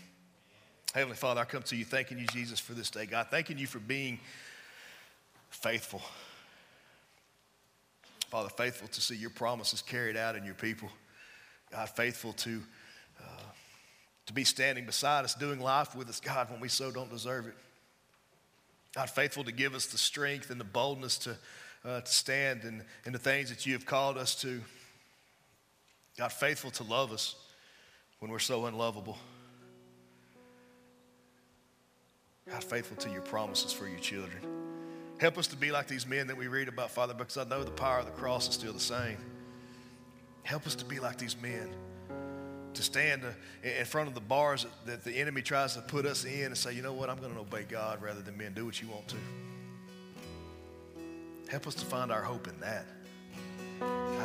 Heavenly 0.94 1.16
Father, 1.16 1.40
I 1.40 1.44
come 1.44 1.62
to 1.64 1.76
you 1.76 1.84
thanking 1.84 2.18
you, 2.18 2.26
Jesus, 2.26 2.58
for 2.58 2.74
this 2.74 2.90
day. 2.90 3.06
God, 3.06 3.28
thanking 3.30 3.58
you 3.58 3.66
for 3.66 3.78
being 3.78 4.18
faithful. 5.50 6.02
Father, 8.28 8.48
faithful 8.50 8.88
to 8.88 9.00
see 9.00 9.16
your 9.16 9.30
promises 9.30 9.82
carried 9.82 10.16
out 10.16 10.36
in 10.36 10.44
your 10.44 10.54
people. 10.54 10.90
God, 11.70 11.88
faithful 11.90 12.32
to, 12.34 12.62
uh, 13.20 13.42
to 14.26 14.32
be 14.32 14.44
standing 14.44 14.86
beside 14.86 15.24
us, 15.24 15.34
doing 15.34 15.60
life 15.60 15.94
with 15.94 16.08
us, 16.08 16.20
God, 16.20 16.50
when 16.50 16.60
we 16.60 16.68
so 16.68 16.90
don't 16.90 17.10
deserve 17.10 17.46
it. 17.46 17.54
God, 18.94 19.10
faithful 19.10 19.44
to 19.44 19.52
give 19.52 19.74
us 19.74 19.86
the 19.86 19.98
strength 19.98 20.50
and 20.50 20.60
the 20.60 20.64
boldness 20.64 21.18
to, 21.18 21.36
uh, 21.84 22.00
to 22.00 22.12
stand 22.12 22.64
in, 22.64 22.82
in 23.04 23.12
the 23.12 23.18
things 23.18 23.50
that 23.50 23.66
you 23.66 23.74
have 23.74 23.86
called 23.86 24.16
us 24.16 24.34
to. 24.42 24.60
God, 26.16 26.32
faithful 26.32 26.70
to 26.72 26.84
love 26.84 27.12
us 27.12 27.36
when 28.18 28.30
we're 28.30 28.38
so 28.38 28.66
unlovable. 28.66 29.18
God, 32.50 32.64
faithful 32.64 32.96
to 32.96 33.10
your 33.10 33.22
promises 33.22 33.72
for 33.72 33.86
your 33.86 34.00
children. 34.00 34.42
Help 35.18 35.36
us 35.36 35.46
to 35.48 35.56
be 35.56 35.70
like 35.70 35.86
these 35.86 36.06
men 36.06 36.26
that 36.28 36.36
we 36.36 36.46
read 36.46 36.68
about, 36.68 36.90
Father, 36.90 37.12
because 37.12 37.36
I 37.36 37.44
know 37.44 37.62
the 37.62 37.70
power 37.70 37.98
of 37.98 38.06
the 38.06 38.12
cross 38.12 38.48
is 38.48 38.54
still 38.54 38.72
the 38.72 38.80
same. 38.80 39.18
Help 40.44 40.66
us 40.66 40.74
to 40.76 40.84
be 40.84 40.98
like 40.98 41.18
these 41.18 41.36
men, 41.40 41.68
to 42.74 42.82
stand 42.82 43.22
uh, 43.24 43.68
in 43.68 43.84
front 43.84 44.08
of 44.08 44.14
the 44.14 44.20
bars 44.20 44.66
that 44.86 45.04
the 45.04 45.12
enemy 45.12 45.42
tries 45.42 45.74
to 45.74 45.80
put 45.80 46.06
us 46.06 46.24
in 46.24 46.46
and 46.46 46.56
say, 46.56 46.72
you 46.72 46.82
know 46.82 46.92
what, 46.92 47.10
I'm 47.10 47.18
going 47.18 47.34
to 47.34 47.40
obey 47.40 47.64
God 47.68 48.02
rather 48.02 48.20
than 48.20 48.36
men. 48.36 48.52
Do 48.54 48.64
what 48.64 48.80
you 48.80 48.88
want 48.88 49.08
to. 49.08 49.16
Help 51.48 51.66
us 51.66 51.74
to 51.76 51.84
find 51.86 52.12
our 52.12 52.22
hope 52.22 52.46
in 52.46 52.60
that. 52.60 52.84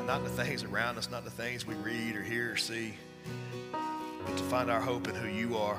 not 0.06 0.24
the 0.24 0.30
things 0.30 0.64
around 0.64 0.98
us, 0.98 1.10
not 1.10 1.24
the 1.24 1.32
things 1.32 1.66
we 1.66 1.76
read 1.76 2.16
or 2.16 2.22
hear 2.22 2.52
or 2.52 2.58
see, 2.58 2.94
but 4.26 4.38
to 4.38 4.44
find 4.44 4.70
our 4.70 4.82
hope 4.82 5.08
in 5.08 5.16
who 5.16 5.30
you 5.30 5.58
are, 5.58 5.78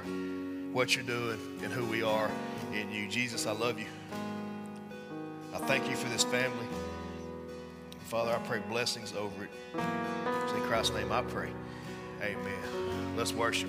what 0.73 0.97
you're 0.97 1.05
doing, 1.05 1.39
and 1.63 1.73
who 1.73 1.85
we 1.85 2.03
are 2.03 2.31
in 2.73 2.91
you. 2.91 3.09
Jesus, 3.09 3.47
I 3.47 3.53
love 3.53 3.79
you. 3.79 3.87
I 5.55 5.59
thank 5.59 5.89
you 5.89 5.97
for 5.97 6.09
this 6.09 6.25
family. 6.25 6.67
Father, 8.07 8.33
I 8.33 8.39
pray 8.47 8.61
blessings 8.69 9.13
over 9.15 9.45
it. 9.45 9.51
In 9.75 10.63
Christ's 10.63 10.95
name 10.95 11.13
I 11.13 11.23
pray. 11.23 11.51
Amen. 12.25 13.17
Let's 13.17 13.35
worship. 13.35 13.69